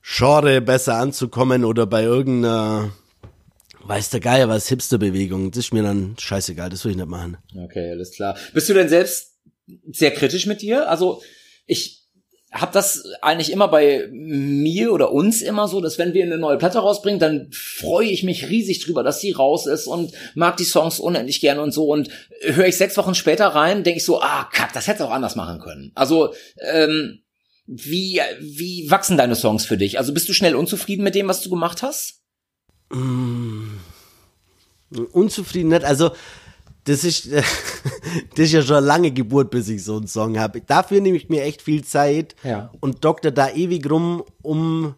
[0.02, 2.92] Genre besser anzukommen oder bei irgendeiner,
[3.84, 5.52] weiß der Geier was, Hipster-Bewegung.
[5.52, 7.38] Das ist mir dann scheißegal, das will ich nicht machen.
[7.56, 8.38] Okay, alles klar.
[8.54, 9.36] Bist du denn selbst
[9.92, 10.90] sehr kritisch mit dir?
[10.90, 11.22] Also
[11.66, 11.99] ich
[12.52, 16.58] habe das eigentlich immer bei mir oder uns immer so, dass wenn wir eine neue
[16.58, 20.64] Platte rausbringen, dann freue ich mich riesig drüber, dass die raus ist und mag die
[20.64, 22.10] Songs unendlich gern und so und
[22.42, 25.36] höre ich sechs Wochen später rein, denke ich so, ah, kack, das hätte auch anders
[25.36, 25.92] machen können.
[25.94, 27.20] Also ähm,
[27.68, 30.00] wie wie wachsen deine Songs für dich?
[30.00, 32.22] Also bist du schnell unzufrieden mit dem, was du gemacht hast?
[32.90, 33.78] Mmh.
[35.12, 35.84] Unzufrieden nicht.
[35.84, 36.12] Also
[36.86, 37.46] das ist, das
[38.36, 40.62] ist ja schon eine lange Geburt, bis ich so einen Song habe.
[40.62, 42.72] Dafür nehme ich mir echt viel Zeit ja.
[42.80, 44.96] und dokter da ewig rum, um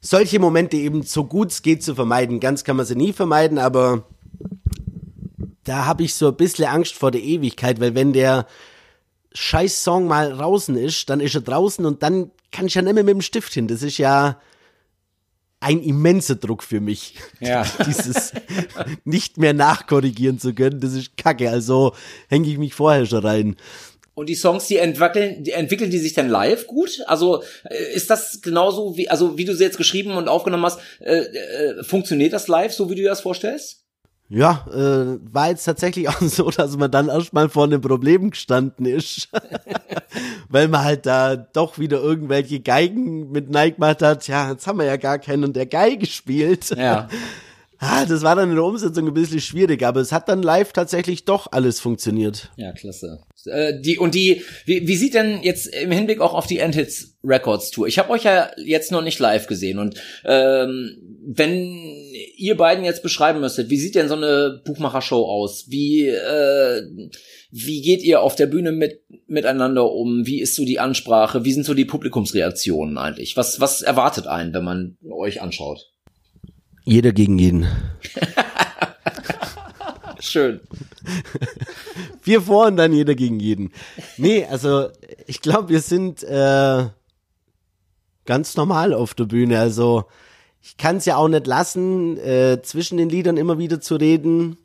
[0.00, 2.40] solche Momente eben so gut es geht zu vermeiden.
[2.40, 4.04] Ganz kann man sie nie vermeiden, aber
[5.64, 8.46] da habe ich so ein bisschen Angst vor der Ewigkeit, weil wenn der
[9.32, 12.94] scheiß Song mal draußen ist, dann ist er draußen und dann kann ich ja nicht
[12.94, 13.68] mehr mit dem Stift hin.
[13.68, 14.40] Das ist ja,
[15.60, 17.14] ein immenser Druck für mich.
[17.40, 17.64] Ja.
[17.86, 18.32] Dieses
[19.04, 21.50] nicht mehr nachkorrigieren zu können, das ist kacke.
[21.50, 21.94] Also
[22.28, 23.56] hänge ich mich vorher schon rein.
[24.14, 27.02] Und die Songs, die entwickeln, die entwickeln die sich dann live gut?
[27.06, 30.80] Also äh, ist das genauso wie, also wie du sie jetzt geschrieben und aufgenommen hast,
[31.00, 33.85] äh, äh, funktioniert das live, so wie du dir das vorstellst?
[34.28, 38.86] Ja, äh, war jetzt tatsächlich auch so, dass man dann erstmal vor einem Problem gestanden
[38.86, 39.28] ist.
[40.48, 44.26] Weil man halt da doch wieder irgendwelche Geigen mit Nike gemacht hat.
[44.28, 46.70] Ja, jetzt haben wir ja gar keinen der Geige gespielt.
[46.76, 47.08] Ja.
[47.78, 50.72] Ah, das war dann in der Umsetzung ein bisschen schwierig, aber es hat dann live
[50.72, 52.50] tatsächlich doch alles funktioniert.
[52.56, 53.20] Ja, klasse.
[53.44, 57.16] Äh, die und die, wie, wie sieht denn jetzt im Hinblick auch auf die Endhits
[57.22, 57.86] Records Tour?
[57.86, 60.96] Ich habe euch ja jetzt noch nicht live gesehen und ähm,
[61.26, 61.76] wenn
[62.36, 65.66] ihr beiden jetzt beschreiben müsstet, wie sieht denn so eine Buchmachershow aus?
[65.68, 66.82] Wie äh,
[67.50, 70.26] wie geht ihr auf der Bühne mit miteinander um?
[70.26, 71.44] Wie ist so die Ansprache?
[71.44, 73.36] Wie sind so die Publikumsreaktionen eigentlich?
[73.36, 75.92] Was was erwartet einen, wenn man euch anschaut?
[76.88, 77.66] Jeder gegen jeden.
[80.20, 80.60] Schön.
[82.20, 83.72] Vier vor und dann jeder gegen jeden.
[84.18, 84.88] Nee, also
[85.26, 86.86] ich glaube, wir sind äh,
[88.24, 89.58] ganz normal auf der Bühne.
[89.58, 90.04] Also
[90.62, 94.56] ich kann es ja auch nicht lassen, äh, zwischen den Liedern immer wieder zu reden.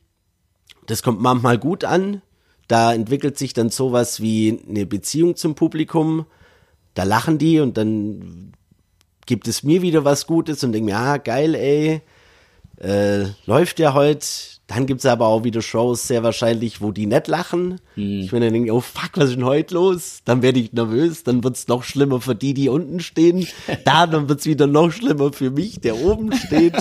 [0.86, 2.22] Das kommt manchmal gut an.
[2.68, 6.28] Da entwickelt sich dann sowas wie eine Beziehung zum Publikum.
[6.94, 8.54] Da lachen die und dann
[9.26, 12.02] gibt es mir wieder was Gutes und denke mir, ah, geil, ey,
[12.82, 14.26] äh, läuft ja heute.
[14.68, 17.82] Dann gibt's aber auch wieder Shows, sehr wahrscheinlich, wo die nicht lachen.
[17.96, 18.22] Hm.
[18.22, 20.22] Ich bin dann denke, oh fuck, was ist denn heute los?
[20.24, 23.48] Dann werde ich nervös, dann wird's noch schlimmer für die, die unten stehen.
[23.84, 26.76] Da, dann wird's wieder noch schlimmer für mich, der oben steht.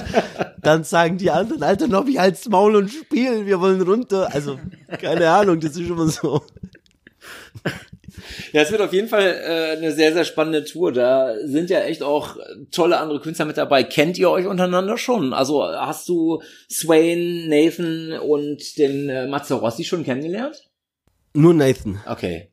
[0.63, 4.33] Dann sagen die anderen, Alter, noch wie halt's Maul und spielen, wir wollen runter.
[4.33, 4.59] Also,
[5.01, 6.43] keine Ahnung, das ist immer so.
[8.53, 10.93] Ja, es wird auf jeden Fall äh, eine sehr, sehr spannende Tour.
[10.93, 12.37] Da sind ja echt auch
[12.71, 13.85] tolle andere Künstler mit dabei.
[13.85, 15.33] Kennt ihr euch untereinander schon?
[15.33, 20.71] Also hast du Swain, Nathan und den äh, Mazzarossi schon kennengelernt?
[21.33, 22.01] Nur Nathan.
[22.07, 22.49] Okay.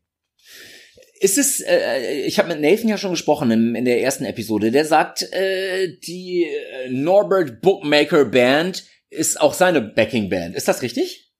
[1.20, 4.70] Ist es, äh, ich habe mit Nathan ja schon gesprochen im, in der ersten Episode,
[4.70, 10.54] der sagt, äh, die äh, Norbert Bookmaker Band ist auch seine Backing Band.
[10.54, 11.32] Ist das richtig?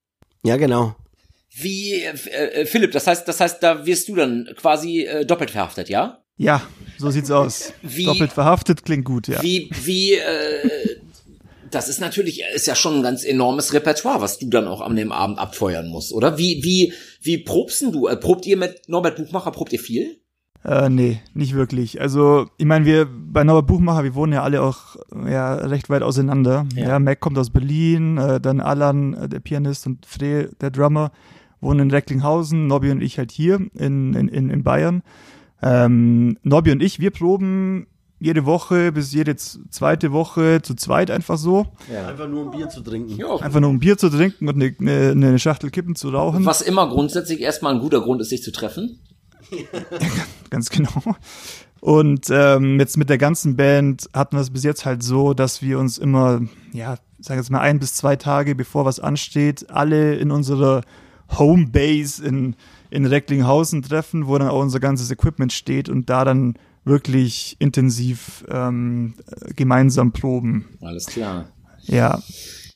[0.43, 0.95] Ja, genau.
[1.51, 5.51] Wie, äh, äh, Philipp, das heißt, das heißt, da wirst du dann quasi äh, doppelt
[5.51, 6.19] verhaftet, ja?
[6.37, 6.61] Ja,
[6.97, 7.73] so sieht's aus.
[7.81, 9.41] Wie- Doppelt verhaftet klingt gut, ja.
[9.41, 10.97] Wie, wie, äh,
[11.71, 14.95] das ist natürlich, ist ja schon ein ganz enormes Repertoire, was du dann auch an
[14.95, 16.37] dem Abend abfeuern musst, oder?
[16.37, 18.07] Wie, wie, wie probst denn du?
[18.07, 20.17] Äh, Probt ihr mit Norbert Buchmacher, probt ihr viel?
[20.63, 21.99] Äh, nee, nicht wirklich.
[22.01, 24.97] Also, ich meine, wir bei Norbert Buchmacher, wir wohnen ja alle auch
[25.27, 26.65] ja, recht weit auseinander.
[26.75, 26.89] Ja.
[26.89, 31.11] Ja, Mac kommt aus Berlin, äh, dann Alan, äh, der Pianist und Fre, der Drummer,
[31.61, 35.03] wohnen in Recklinghausen, Nobby und ich halt hier in, in, in, Bayern.
[35.61, 37.87] Ähm, Nobby und ich, wir proben
[38.19, 41.67] jede Woche bis jede zweite Woche zu zweit einfach so.
[41.91, 42.07] Ja.
[42.07, 43.15] Einfach nur ein Bier zu trinken.
[43.17, 43.35] ja.
[43.37, 46.45] Einfach nur um Bier zu trinken und eine, eine, eine Schachtel Kippen zu rauchen.
[46.45, 48.99] Was immer grundsätzlich erstmal ein guter Grund ist, sich zu treffen.
[50.49, 51.15] Ganz genau.
[51.79, 55.61] Und ähm, jetzt mit der ganzen Band hatten wir es bis jetzt halt so, dass
[55.61, 56.41] wir uns immer,
[56.73, 60.81] ja, sagen jetzt mal ein bis zwei Tage bevor was ansteht, alle in unserer
[61.37, 62.55] Homebase in,
[62.89, 66.55] in Recklinghausen treffen, wo dann auch unser ganzes Equipment steht und da dann
[66.85, 70.77] wirklich intensiv ähm, äh, gemeinsam proben.
[70.81, 71.49] Alles klar.
[71.83, 72.21] Ja,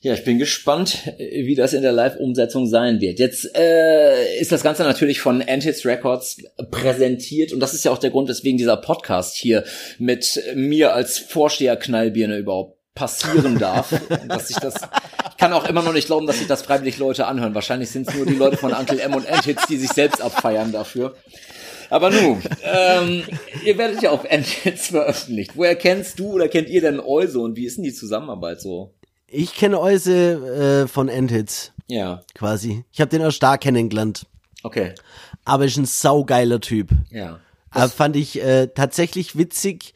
[0.04, 3.18] Ja, ich bin gespannt, wie das in der Live-Umsetzung sein wird.
[3.18, 7.96] Jetzt äh, ist das Ganze natürlich von Antis Records präsentiert und das ist ja auch
[7.96, 9.64] der Grund, weswegen dieser Podcast hier
[9.98, 13.94] mit mir als Vorsteher-Knallbirne überhaupt passieren darf.
[14.28, 14.74] dass ich das,
[15.30, 17.54] ich kann auch immer noch nicht glauben, dass sich das freiwillig Leute anhören.
[17.54, 20.72] Wahrscheinlich sind es nur die Leute von Uncle M und Anthits, die sich selbst abfeiern
[20.72, 21.16] dafür.
[21.90, 23.24] Aber nun, ähm,
[23.64, 25.52] ihr werdet ja auf Anthits veröffentlicht.
[25.54, 28.94] Woher kennst du oder kennt ihr denn Euse und wie ist denn die Zusammenarbeit so?
[29.26, 32.84] Ich kenne Euse äh, von Endhits, Ja, quasi.
[32.92, 34.26] Ich habe den erst da kennengelernt.
[34.62, 34.94] okay.
[35.44, 36.88] Aber ist ein saugeiler Typ.
[37.10, 37.38] Ja.
[37.70, 39.92] Aber fand ich äh, tatsächlich witzig.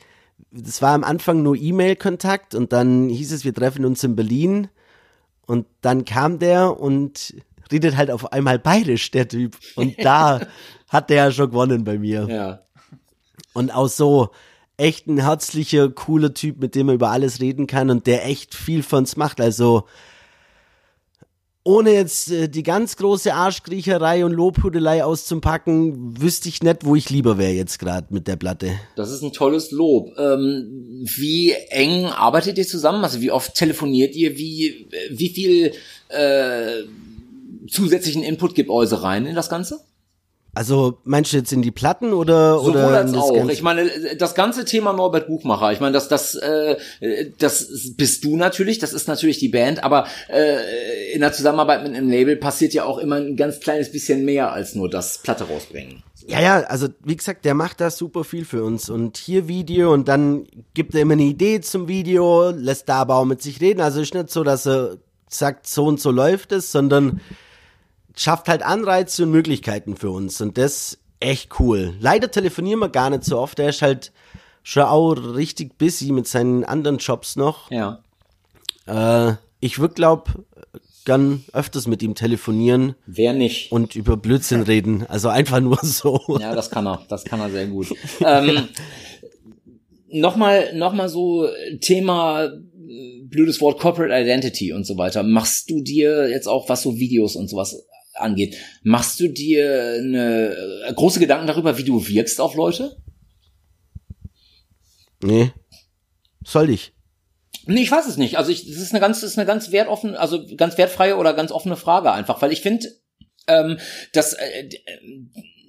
[0.50, 4.68] Das war am Anfang nur E-Mail-Kontakt und dann hieß es, wir treffen uns in Berlin.
[5.46, 7.34] Und dann kam der und
[7.72, 9.56] redet halt auf einmal bayerisch, der Typ.
[9.76, 10.40] Und da
[10.88, 12.26] hat der ja schon gewonnen bei mir.
[12.28, 12.60] Ja.
[13.52, 14.30] Und auch so
[14.76, 18.54] echt ein herzlicher, cooler Typ, mit dem man über alles reden kann und der echt
[18.54, 19.40] viel von uns macht.
[19.40, 19.86] Also
[21.64, 27.10] ohne jetzt äh, die ganz große Arschkriecherei und Lobhudelei auszupacken, wüsste ich nicht, wo ich
[27.10, 28.70] lieber wäre jetzt gerade mit der Platte.
[28.96, 30.12] Das ist ein tolles Lob.
[30.18, 33.04] Ähm, wie eng arbeitet ihr zusammen?
[33.04, 34.38] Also wie oft telefoniert ihr?
[34.38, 35.72] Wie, wie viel
[36.08, 36.84] äh,
[37.68, 39.80] zusätzlichen Input gibt Euse rein in das Ganze?
[40.58, 43.32] Also meinst du jetzt in die Platten oder Sowohl oder als auch.
[43.32, 43.52] Ganze?
[43.52, 43.88] Ich meine,
[44.18, 46.76] das ganze Thema Norbert Buchmacher, ich meine, das, das, äh,
[47.38, 51.94] das bist du natürlich, das ist natürlich die Band, aber äh, in der Zusammenarbeit mit
[51.94, 55.44] einem Label passiert ja auch immer ein ganz kleines bisschen mehr als nur das Platte
[55.44, 56.02] rausbringen.
[56.26, 58.90] Ja, ja, also wie gesagt, der macht da super viel für uns.
[58.90, 63.14] Und hier Video und dann gibt er immer eine Idee zum Video, lässt da aber
[63.14, 63.80] auch mit sich reden.
[63.80, 64.96] Also ist nicht so, dass er
[65.28, 67.20] sagt, so und so läuft es, sondern
[68.18, 70.40] schafft halt Anreize und Möglichkeiten für uns.
[70.40, 71.94] Und das echt cool.
[72.00, 73.58] Leider telefonieren wir gar nicht so oft.
[73.58, 74.12] Er ist halt
[74.62, 77.70] schon auch richtig busy mit seinen anderen Jobs noch.
[77.70, 78.02] Ja.
[78.86, 80.30] Äh, ich würde glaub
[81.04, 83.72] gern öfters mit ihm telefonieren Wer nicht?
[83.72, 85.06] und über Blödsinn reden.
[85.06, 86.20] Also einfach nur so.
[86.40, 87.02] Ja, das kann er.
[87.08, 87.94] Das kann er sehr gut.
[88.20, 88.68] ähm,
[90.08, 91.48] nochmal, nochmal so
[91.80, 95.22] Thema äh, blödes Wort Corporate Identity und so weiter.
[95.22, 97.84] Machst du dir jetzt auch, was so Videos und sowas
[98.20, 100.54] angeht, machst du dir eine
[100.86, 102.96] äh, große Gedanken darüber, wie du wirkst auf Leute?
[105.22, 105.52] Nee.
[106.44, 106.92] Soll ich?
[107.66, 108.38] Nee, ich weiß es nicht.
[108.38, 111.34] Also ich, das ist eine ganz, das ist eine ganz wertoffen, also ganz wertfreie oder
[111.34, 112.88] ganz offene Frage einfach, weil ich finde,
[113.46, 113.78] ähm,
[114.12, 114.68] das, äh,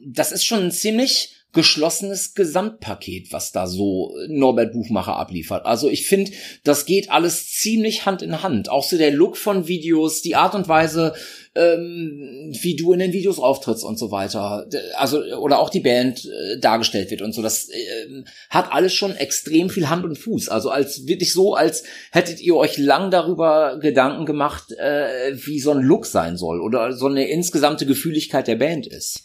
[0.06, 5.66] das ist schon ein ziemlich geschlossenes Gesamtpaket, was da so Norbert Buchmacher abliefert.
[5.66, 6.32] Also ich finde,
[6.64, 8.70] das geht alles ziemlich Hand in Hand.
[8.70, 11.16] Auch so der Look von Videos, die Art und Weise,
[11.56, 14.68] ähm, wie du in den Videos auftrittst und so weiter.
[14.96, 17.42] Also oder auch die Band äh, dargestellt wird und so.
[17.42, 20.50] Das äh, hat alles schon extrem viel Hand und Fuß.
[20.50, 25.72] Also als wirklich so, als hättet ihr euch lang darüber Gedanken gemacht, äh, wie so
[25.72, 29.24] ein Look sein soll oder so eine insgesamte Gefühligkeit der Band ist.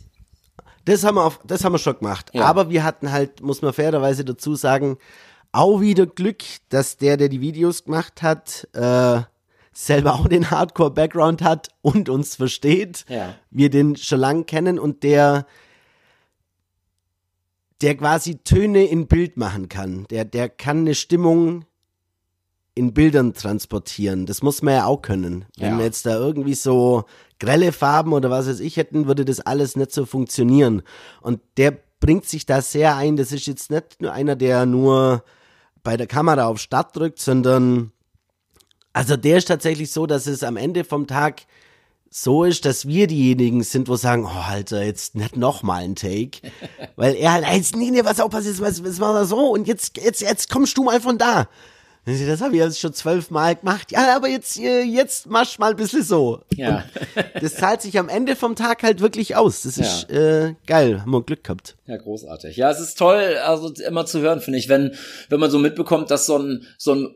[0.87, 2.31] Das haben wir auf, das haben wir schon gemacht.
[2.33, 2.45] Ja.
[2.45, 4.99] Aber wir hatten halt, muss man fairerweise dazu sagen,
[5.53, 9.21] auch wieder Glück, dass der, der die Videos gemacht hat, äh,
[9.75, 13.05] selber auch den Hardcore-Background hat und uns versteht.
[13.09, 13.35] Ja.
[13.51, 15.47] Wir den schon lang kennen und der,
[17.83, 20.07] der quasi Töne in Bild machen kann.
[20.11, 21.65] Der, der kann eine Stimmung
[22.77, 24.27] in Bildern transportieren.
[24.27, 25.45] Das muss man ja auch können.
[25.59, 25.79] Wenn Ja.
[25.79, 27.05] wir jetzt da irgendwie so
[27.39, 30.83] grelle Farben oder was weiß ich hätten, würde das alles nicht so funktionieren.
[31.21, 33.17] Und der bringt sich da sehr ein.
[33.17, 35.25] Das ist jetzt nicht nur einer, der nur
[35.83, 37.93] bei der Kamera auf Start drückt, sondern
[38.95, 41.43] also der ist tatsächlich so, dass es am Ende vom Tag
[42.11, 45.97] so ist, dass wir diejenigen sind, wo sagen, oh Alter, jetzt nicht noch mal ein
[45.97, 46.39] Take,
[46.97, 49.67] weil er halt, jetzt nee, nee, was auch passiert, was, was war da so und
[49.67, 51.49] jetzt, jetzt, jetzt kommst du mal von da.
[52.07, 53.91] Das habe ich jetzt schon zwölfmal gemacht.
[53.91, 56.43] Ja, aber jetzt, äh, jetzt machst mal ein bisschen so.
[56.55, 56.85] Ja.
[57.17, 59.63] Und das zahlt sich am Ende vom Tag halt wirklich aus.
[59.63, 59.85] Das Ja.
[59.85, 61.77] ist äh, geil, haben wir Glück gehabt.
[61.87, 62.59] Ja, großartig.
[62.59, 64.95] Ja, es ist toll, also immer zu hören, finde ich, wenn,
[65.31, 67.15] wenn man so mitbekommt, dass so ein, so ein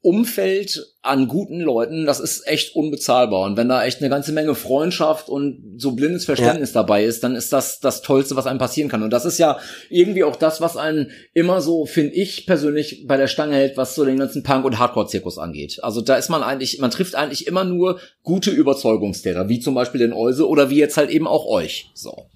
[0.00, 3.42] Umfeld an guten Leuten, das ist echt unbezahlbar.
[3.44, 7.36] Und wenn da echt eine ganze Menge Freundschaft und so blindes Verständnis dabei ist, dann
[7.36, 9.02] ist das das Tollste, was einem passieren kann.
[9.02, 9.58] Und das ist ja
[9.90, 13.94] irgendwie auch das, was einen immer so, finde ich persönlich, bei der Stange hält, was
[13.94, 15.80] so den ganzen Punk- und Hardcore-Zirkus angeht.
[15.82, 20.00] Also da ist man eigentlich, man trifft eigentlich immer nur gute Überzeugungstäter, wie zum Beispiel
[20.00, 21.90] den Euse oder wie jetzt halt eben auch euch.
[21.94, 22.30] So.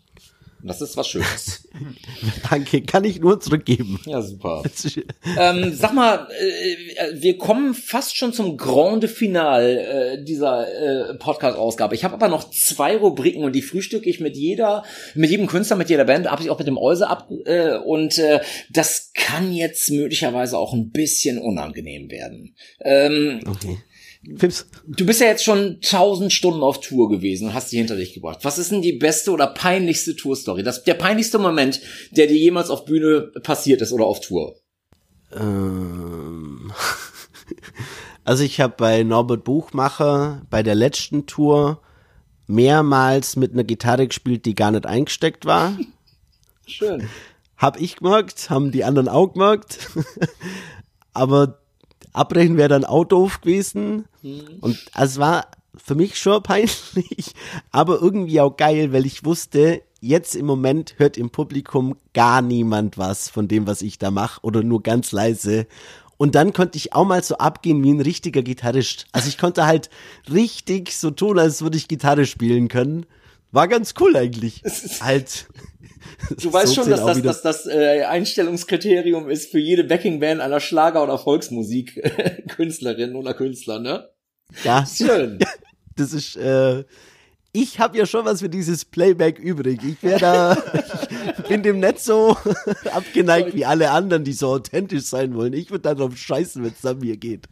[0.62, 1.68] Und das ist was Schönes.
[2.50, 4.00] Danke, kann ich nur zurückgeben.
[4.06, 4.62] Ja, super.
[5.38, 10.66] Ähm, sag mal, äh, wir kommen fast schon zum Grande Finale äh, dieser
[11.11, 11.94] äh, Podcast-Ausgabe.
[11.94, 14.82] Ich habe aber noch zwei Rubriken und die frühstücke ich mit jeder,
[15.14, 17.30] mit jedem Künstler, mit jeder Band, habe ich auch mit dem Euse ab.
[17.44, 18.40] Äh, und äh,
[18.70, 22.54] das kann jetzt möglicherweise auch ein bisschen unangenehm werden.
[22.80, 23.78] Ähm, Okay.
[24.38, 24.66] Pips.
[24.86, 28.12] du bist ja jetzt schon tausend Stunden auf Tour gewesen und hast die hinter dich
[28.12, 28.40] gebracht.
[28.42, 30.62] Was ist denn die beste oder peinlichste Tourstory?
[30.62, 34.56] Das der peinlichste Moment, der dir jemals auf Bühne passiert ist oder auf Tour?
[35.32, 36.70] Ähm,
[38.24, 41.80] also ich habe bei Norbert Buchmacher bei der letzten Tour
[42.46, 45.78] mehrmals mit einer Gitarre gespielt, die gar nicht eingesteckt war.
[46.66, 47.08] Schön.
[47.56, 49.90] Hab ich gemerkt, haben die anderen auch gemerkt.
[51.12, 51.59] Aber
[52.12, 54.06] abbrechen wäre dann auch doof gewesen.
[54.61, 55.46] Und es war
[55.76, 57.34] für mich schon peinlich,
[57.70, 62.98] aber irgendwie auch geil, weil ich wusste, jetzt im Moment hört im Publikum gar niemand
[62.98, 65.66] was von dem, was ich da mache oder nur ganz leise.
[66.16, 69.06] Und dann konnte ich auch mal so abgehen wie ein richtiger Gitarrist.
[69.12, 69.88] Also ich konnte halt
[70.30, 73.06] richtig so tun, als würde ich Gitarre spielen können.
[73.52, 74.62] War ganz cool eigentlich.
[75.00, 75.48] Halt.
[76.42, 80.61] Du weißt so schon, dass das wieder- das, äh, Einstellungskriterium ist für jede Backingband einer
[80.61, 84.09] Schlager- oder Volksmusik-Künstlerin oder Künstler, ne?
[84.64, 85.38] Ja, Schön.
[85.96, 86.84] das ist, äh,
[87.53, 89.80] ich habe ja schon was für dieses Playback übrig.
[89.84, 90.57] Ich wäre da,
[91.38, 92.36] ich bin dem nicht so
[92.92, 95.53] abgeneigt wie alle anderen, die so authentisch sein wollen.
[95.53, 97.46] Ich würde da drauf scheißen, wenn es an mir geht.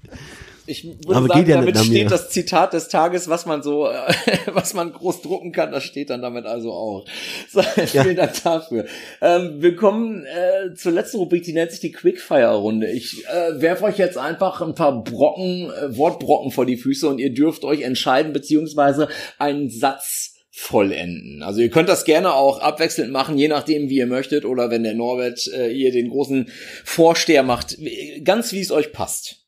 [0.68, 4.12] Ich würde Aber sagen, ja damit steht das Zitat des Tages, was man so, äh,
[4.52, 7.04] was man groß drucken kann, das steht dann damit also auch.
[7.50, 8.02] So, ja.
[8.02, 8.84] Vielen Dank dafür.
[9.22, 12.90] Ähm, wir kommen äh, zur letzten Rubrik, die nennt sich die Quickfire-Runde.
[12.90, 17.18] Ich äh, werfe euch jetzt einfach ein paar Brocken, äh, Wortbrocken vor die Füße und
[17.18, 19.08] ihr dürft euch entscheiden, beziehungsweise
[19.38, 21.42] einen Satz vollenden.
[21.42, 24.82] Also ihr könnt das gerne auch abwechselnd machen, je nachdem, wie ihr möchtet, oder wenn
[24.82, 26.50] der Norbert äh, ihr den großen
[26.84, 27.78] Vorsteher macht,
[28.24, 29.47] ganz wie es euch passt.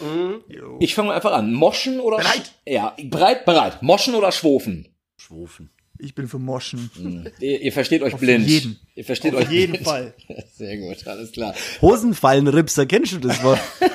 [0.00, 0.42] Mhm.
[0.80, 1.52] Ich fange einfach an.
[1.52, 2.52] Moschen oder bereit?
[2.66, 3.82] Ja, bereit, bereit.
[3.82, 4.88] Moschen oder schwofen?
[5.16, 5.70] Schwofen.
[5.98, 6.90] Ich bin für Moschen.
[6.96, 7.30] Mhm.
[7.40, 8.46] Ihr, ihr, versteht euch Auf blind.
[8.46, 8.78] Jeden.
[8.94, 9.86] Ihr versteht Auf euch jeden blind.
[9.86, 10.14] Fall.
[10.54, 11.54] Sehr gut, alles klar.
[11.80, 13.60] Hosenfallenripser, kennst du das Wort?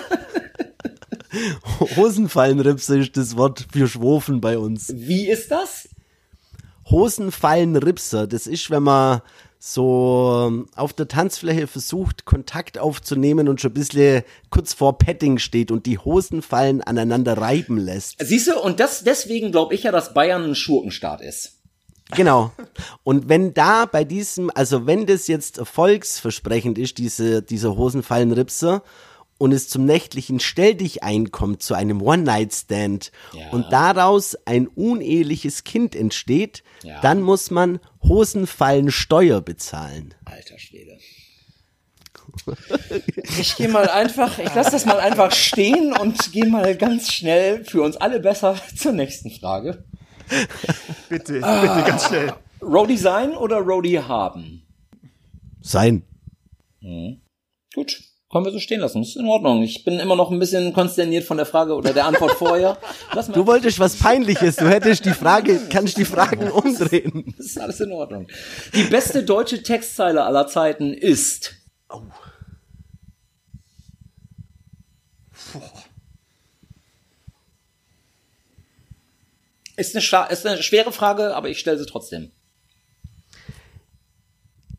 [1.95, 4.91] Hosenfallenripser ist das Wort für Schwofen bei uns.
[4.95, 5.89] Wie ist das?
[6.89, 9.21] Hosenfallenripser, das ist, wenn man
[9.63, 15.37] so ähm, auf der Tanzfläche versucht, Kontakt aufzunehmen und schon ein bisschen kurz vor Petting
[15.37, 18.15] steht und die Hosenfallen aneinander reiben lässt.
[18.19, 21.59] Siehst du, und das, deswegen glaube ich ja, dass Bayern ein Schurkenstaat ist.
[22.15, 22.51] Genau.
[23.03, 28.81] Und wenn da bei diesem, also wenn das jetzt erfolgsversprechend ist, diese, dieser Hosenfallenripser,
[29.41, 33.49] und es zum nächtlichen Stell dich einkommt, zu einem One-Night-Stand ja.
[33.49, 37.01] und daraus ein uneheliches Kind entsteht, ja.
[37.01, 40.13] dann muss man Hosenfallensteuer bezahlen.
[40.25, 40.95] Alter Schwede.
[43.39, 47.65] Ich gehe mal einfach, ich lasse das mal einfach stehen und gehe mal ganz schnell
[47.65, 49.83] für uns alle besser zur nächsten Frage.
[51.09, 52.33] Bitte, ah, bitte ganz schnell.
[52.61, 54.67] Roadie sein oder Roadie haben?
[55.61, 56.03] Sein.
[56.79, 57.21] Mhm.
[57.73, 58.10] Gut.
[58.31, 59.01] Können wir so stehen lassen.
[59.01, 59.61] Ist in Ordnung.
[59.61, 62.77] Ich bin immer noch ein bisschen konsterniert von der Frage oder der Antwort vorher.
[63.33, 64.55] du wolltest was Peinliches.
[64.55, 67.33] Du hättest die Frage, kannst die Fragen umdrehen.
[67.37, 68.27] Das ist alles in Ordnung.
[68.73, 71.55] Die beste deutsche Textzeile aller Zeiten ist.
[71.89, 72.01] Oh.
[79.75, 82.31] Ist eine, ist eine schwere Frage, aber ich stelle sie trotzdem.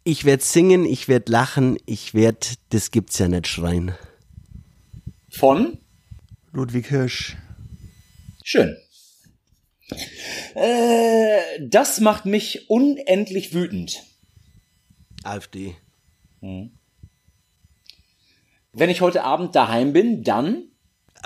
[0.04, 3.94] Ich werde singen, ich werde lachen, ich werde, das gibt's ja nicht schreien.
[5.30, 5.78] Von?
[6.50, 7.36] Ludwig Hirsch.
[8.42, 8.76] Schön.
[10.54, 14.02] Äh, das macht mich unendlich wütend.
[15.22, 15.76] AfD.
[16.40, 16.76] Hm.
[18.72, 20.64] Wenn ich heute Abend daheim bin, dann?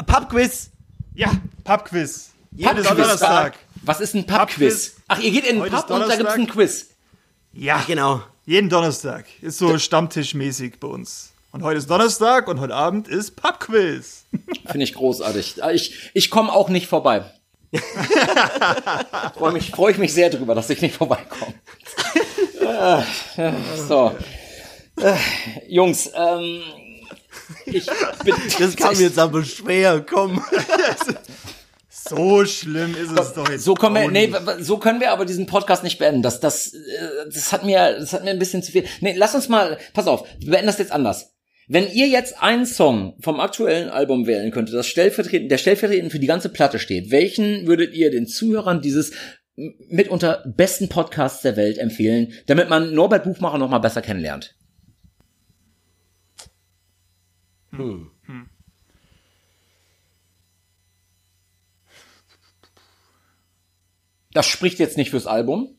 [0.07, 0.71] Pubquiz.
[1.15, 1.31] Ja,
[1.65, 2.33] Pubquiz.
[2.53, 3.59] Jedes Donnerstag.
[3.83, 4.97] Was ist ein Pubquiz?
[5.09, 6.91] Ach, ihr geht in den Pub und da gibt's ein Quiz.
[7.53, 8.23] Ja, genau.
[8.49, 9.25] Jeden Donnerstag.
[9.43, 11.33] Ist so Stammtischmäßig bei uns.
[11.51, 14.27] Und heute ist Donnerstag und heute Abend ist Pubquiz.
[14.67, 15.65] Finde ich großartig.
[15.65, 17.25] Ah, ich, ich komme auch nicht vorbei.
[19.37, 21.55] Freue mich, freu ich mich sehr drüber, dass ich nicht vorbeikomme.
[22.61, 23.53] äh,
[23.89, 24.17] so.
[25.01, 25.17] Äh,
[25.67, 26.63] Jungs, ähm,
[27.65, 27.87] ich
[28.23, 30.41] bin, das kam jetzt aber schwer, komm.
[32.09, 33.65] So schlimm ist es doch jetzt.
[33.65, 36.23] So können wir, nee, so können wir aber diesen Podcast nicht beenden.
[36.23, 36.79] Das, das, äh,
[37.33, 38.85] das hat mir, das hat mir ein bisschen zu viel.
[39.01, 41.35] Nee, lass uns mal, pass auf, wir beenden das jetzt anders.
[41.69, 46.21] Wenn ihr jetzt einen Song vom aktuellen Album wählen könntet, das stellvertretend, der stellvertretend für
[46.21, 49.13] die ganze Platte steht, welchen würdet ihr den Zuhörern dieses
[49.57, 54.55] mitunter besten Podcasts der Welt empfehlen, damit man Norbert Buchmacher noch mal besser kennenlernt?
[57.71, 58.11] Hm.
[64.37, 65.71] Das spricht jetzt nicht fürs Album.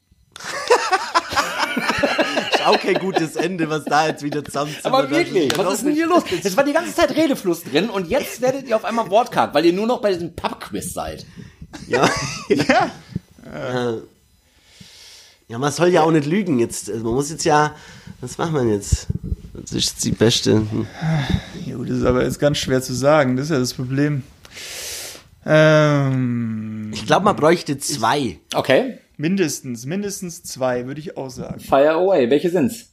[2.56, 5.00] ist auch kein gutes Ende, was da jetzt wieder zusammenzukommen.
[5.00, 6.24] Aber wirklich, was ist denn hier los?
[6.44, 9.64] Es war die ganze Zeit Redefluss drin und jetzt werdet ihr auf einmal wortkarg, weil
[9.68, 11.28] ihr nur noch bei diesem Pub-Quiz seid.
[11.88, 12.10] Ja.
[12.50, 12.92] ja.
[15.48, 16.90] Ja, man soll ja auch nicht lügen jetzt.
[16.90, 17.76] Also man muss jetzt ja,
[18.22, 19.06] was macht man jetzt?
[19.54, 20.54] Das ist die beste.
[20.54, 20.88] Hm.
[21.64, 23.38] Jo, das ist aber jetzt ganz schwer zu sagen.
[23.38, 24.24] Das ist ja das Problem.
[25.50, 28.20] Ähm, ich glaube, man bräuchte zwei.
[28.20, 29.00] Ich, okay.
[29.16, 31.60] Mindestens, mindestens zwei, würde ich auch sagen.
[31.60, 32.30] Fire away.
[32.30, 32.92] Welche sind's?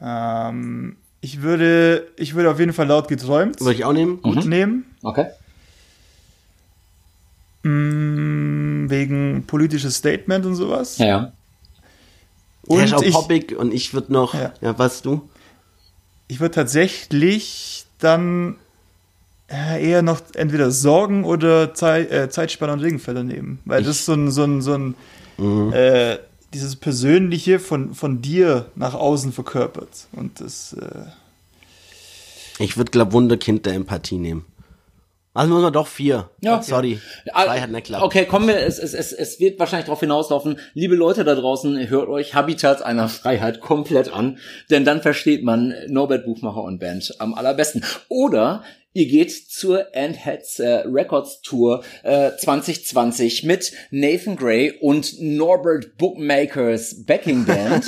[0.00, 3.60] Ähm, ich würde, ich würde auf jeden Fall laut geträumt.
[3.60, 4.20] Würde ich auch nehmen.
[4.22, 4.50] Gut mhm.
[4.50, 4.84] nehmen.
[5.02, 5.26] Okay.
[7.62, 10.98] Mm, wegen politisches Statement und sowas.
[10.98, 11.32] Ja, ja.
[12.66, 14.52] Und ist auch ich, poppig und ich würde noch, ja.
[14.60, 15.28] ja, was du?
[16.28, 18.56] Ich würde tatsächlich dann
[19.48, 23.60] eher noch entweder Sorgen oder Zeit, äh, Zeitspanner und Regenfelder nehmen.
[23.64, 23.86] Weil ich.
[23.86, 24.94] das ist so ein, so ein, so ein
[25.38, 25.72] mhm.
[25.72, 26.18] äh,
[26.54, 30.06] dieses Persönliche von, von dir nach außen verkörpert.
[30.12, 30.74] Und das.
[30.74, 31.06] Äh
[32.58, 34.44] ich würde, glaube Wunderkind der Empathie nehmen.
[35.38, 36.30] Also muss man doch vier.
[36.40, 36.60] Ja.
[36.62, 36.98] Sorry.
[37.30, 38.02] Zwei hat nicht geklappt.
[38.02, 40.58] Okay, kommen wir, es, es, es, es wird wahrscheinlich darauf hinauslaufen.
[40.74, 44.38] Liebe Leute da draußen, hört euch Habitat einer Freiheit komplett an,
[44.68, 47.84] denn dann versteht man Norbert Buchmacher und Band am allerbesten.
[48.08, 48.64] Oder
[48.94, 57.04] Ihr geht zur Heads äh, Records Tour äh, 2020 mit Nathan Gray und Norbert Bookmakers
[57.04, 57.84] Backing Band.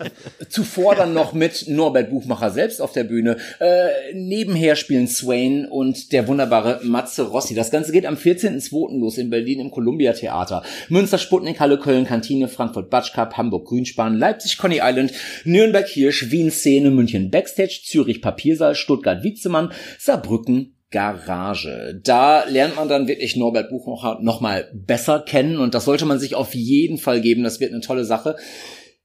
[0.48, 3.36] Zuvor dann noch mit Norbert Buchmacher selbst auf der Bühne.
[3.60, 7.54] Äh, nebenher spielen Swain und der wunderbare Matze Rossi.
[7.54, 8.98] Das Ganze geht am 14.02.
[8.98, 10.62] los in Berlin im Columbia Theater.
[10.88, 15.12] Münster Sputnik, Halle Köln, Kantine, Frankfurt Batsch Cup, Hamburg Grünspan, Leipzig Coney Island,
[15.44, 22.00] Nürnberg Hirsch, Wien Szene, München Backstage, Zürich Papiersaal, Stuttgart Witzemann, Saarbrücken Saarbrücken Garage.
[22.02, 26.34] Da lernt man dann wirklich Norbert Buchmacher nochmal besser kennen und das sollte man sich
[26.34, 27.42] auf jeden Fall geben.
[27.42, 28.36] Das wird eine tolle Sache.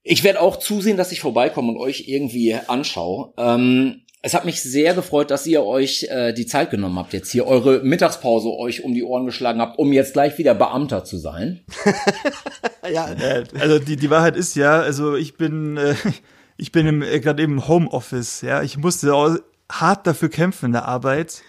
[0.02, 3.34] Ich werde auch zusehen, dass ich vorbeikomme und euch irgendwie anschaue.
[3.38, 7.32] Ähm, es hat mich sehr gefreut, dass ihr euch äh, die Zeit genommen habt, jetzt
[7.32, 11.18] hier eure Mittagspause euch um die Ohren geschlagen habt, um jetzt gleich wieder Beamter zu
[11.18, 11.66] sein.
[12.89, 15.96] ja, äh, also die, die Wahrheit ist ja, also ich bin, äh,
[16.58, 18.64] ich bin äh, gerade eben im Homeoffice, ja.
[18.64, 19.14] Ich musste
[19.82, 21.41] hart dafür kämpfen in der Arbeit,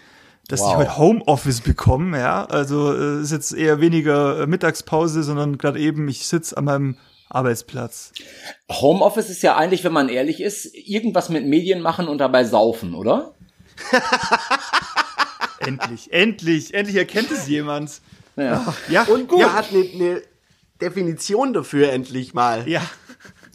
[0.47, 0.71] dass wow.
[0.71, 2.45] ich heute Homeoffice bekomme, ja.
[2.45, 6.65] Also es äh, ist jetzt eher weniger äh, Mittagspause, sondern gerade eben, ich sitze an
[6.65, 6.97] meinem
[7.29, 8.11] Arbeitsplatz.
[8.71, 12.93] Homeoffice ist ja eigentlich, wenn man ehrlich ist, irgendwas mit Medien machen und dabei saufen,
[12.93, 13.33] oder?
[15.59, 18.01] endlich, endlich, endlich erkennt es jemand.
[18.35, 19.41] Ja, ja und gut.
[19.41, 20.21] er hat eine ne
[20.81, 22.67] Definition dafür endlich mal.
[22.67, 22.81] Ja.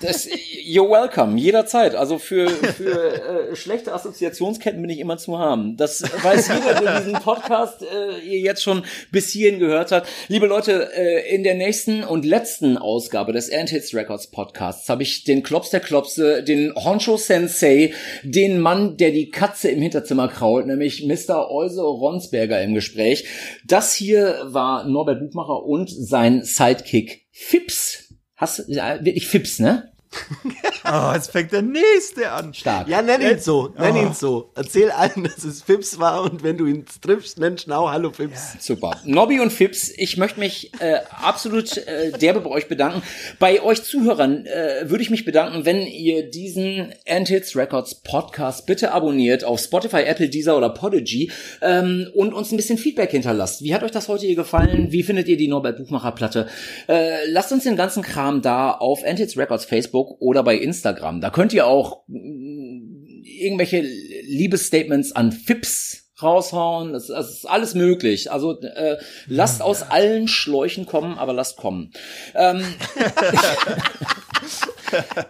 [0.00, 0.26] Das,
[0.64, 1.94] you're welcome, jederzeit.
[1.94, 5.76] Also für, für äh, schlechte Assoziationsketten bin ich immer zu haben.
[5.76, 10.08] Das weiß jeder, der diesen Podcast äh, ihr jetzt schon bis hierhin gehört hat.
[10.28, 15.24] Liebe Leute, äh, in der nächsten und letzten Ausgabe des Hits Records Podcasts habe ich
[15.24, 17.92] den Klops der Klopse, den Honcho Sensei,
[18.22, 21.50] den Mann, der die Katze im Hinterzimmer krault, nämlich Mr.
[21.50, 23.26] Euse Ronsberger im Gespräch.
[23.66, 28.06] Das hier war Norbert Buchmacher und sein Sidekick Fips.
[28.40, 29.89] Hast ja, wirklich Fips, ne?
[30.84, 32.52] oh, jetzt fängt der nächste an.
[32.52, 32.88] Stark.
[32.88, 34.02] Ja, nenn ihn so, nenn oh.
[34.02, 34.50] ihn so.
[34.56, 38.54] Erzähl allen, dass es Fips war und wenn du ihn triffst, nenn schnau Hallo Fips.
[38.54, 38.60] Ja.
[38.60, 39.00] Super.
[39.04, 43.02] Nobby und Fips, ich möchte mich äh, absolut äh, derbe bei euch bedanken.
[43.38, 48.92] Bei euch Zuhörern äh, würde ich mich bedanken, wenn ihr diesen Anthits Records Podcast bitte
[48.92, 51.30] abonniert auf Spotify, Apple, Deezer oder Podigy
[51.62, 53.62] ähm, und uns ein bisschen Feedback hinterlasst.
[53.62, 54.90] Wie hat euch das heute hier gefallen?
[54.90, 56.48] Wie findet ihr die Norbert Buchmacher Platte?
[56.88, 61.20] Äh, lasst uns den ganzen Kram da auf Anthits Records Facebook Facebook oder bei Instagram.
[61.20, 66.92] Da könnt ihr auch mm, irgendwelche Liebesstatements an Fips raushauen.
[66.92, 68.30] Das, das ist alles möglich.
[68.30, 71.92] Also äh, lasst aus allen Schläuchen kommen, aber lasst kommen.
[72.34, 72.60] Ähm,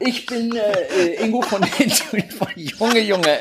[0.00, 3.38] ich bin äh, Ingo von, von Junge, Junge.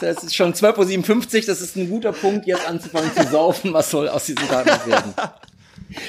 [0.00, 3.72] Das ist schon 12.57 Uhr, das ist ein guter Punkt, jetzt anzufangen zu saufen.
[3.72, 5.14] Was soll aus diesem Tag werden?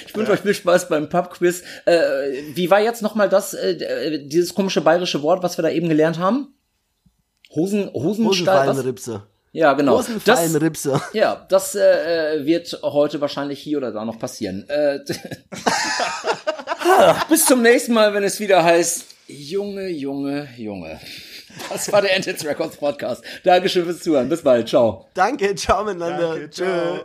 [0.08, 1.64] Ich wünsche euch viel Spaß beim Pubquiz.
[1.86, 1.98] Äh,
[2.54, 6.20] wie war jetzt nochmal das, äh, dieses komische bayerische Wort, was wir da eben gelernt
[6.20, 6.54] haben?
[7.56, 8.68] Hosen, Hosenstall.
[8.68, 9.24] Hosenfallenripse.
[9.54, 9.98] Ja, genau.
[9.98, 11.02] Hosenfallenripse.
[11.14, 14.68] Ja, das äh, wird heute wahrscheinlich hier oder da noch passieren.
[14.70, 15.00] Äh,
[17.30, 21.00] bis zum nächsten Mal, wenn es wieder heißt, Junge, Junge, Junge.
[21.70, 23.24] Das war der Endhits Records Podcast.
[23.44, 24.30] Dankeschön fürs Zuhören.
[24.30, 24.70] Bis bald.
[24.70, 25.08] Ciao.
[25.14, 25.54] Danke.
[25.56, 26.30] Ciao miteinander.
[26.30, 26.68] Danke, ciao.
[26.68, 27.04] Tschö.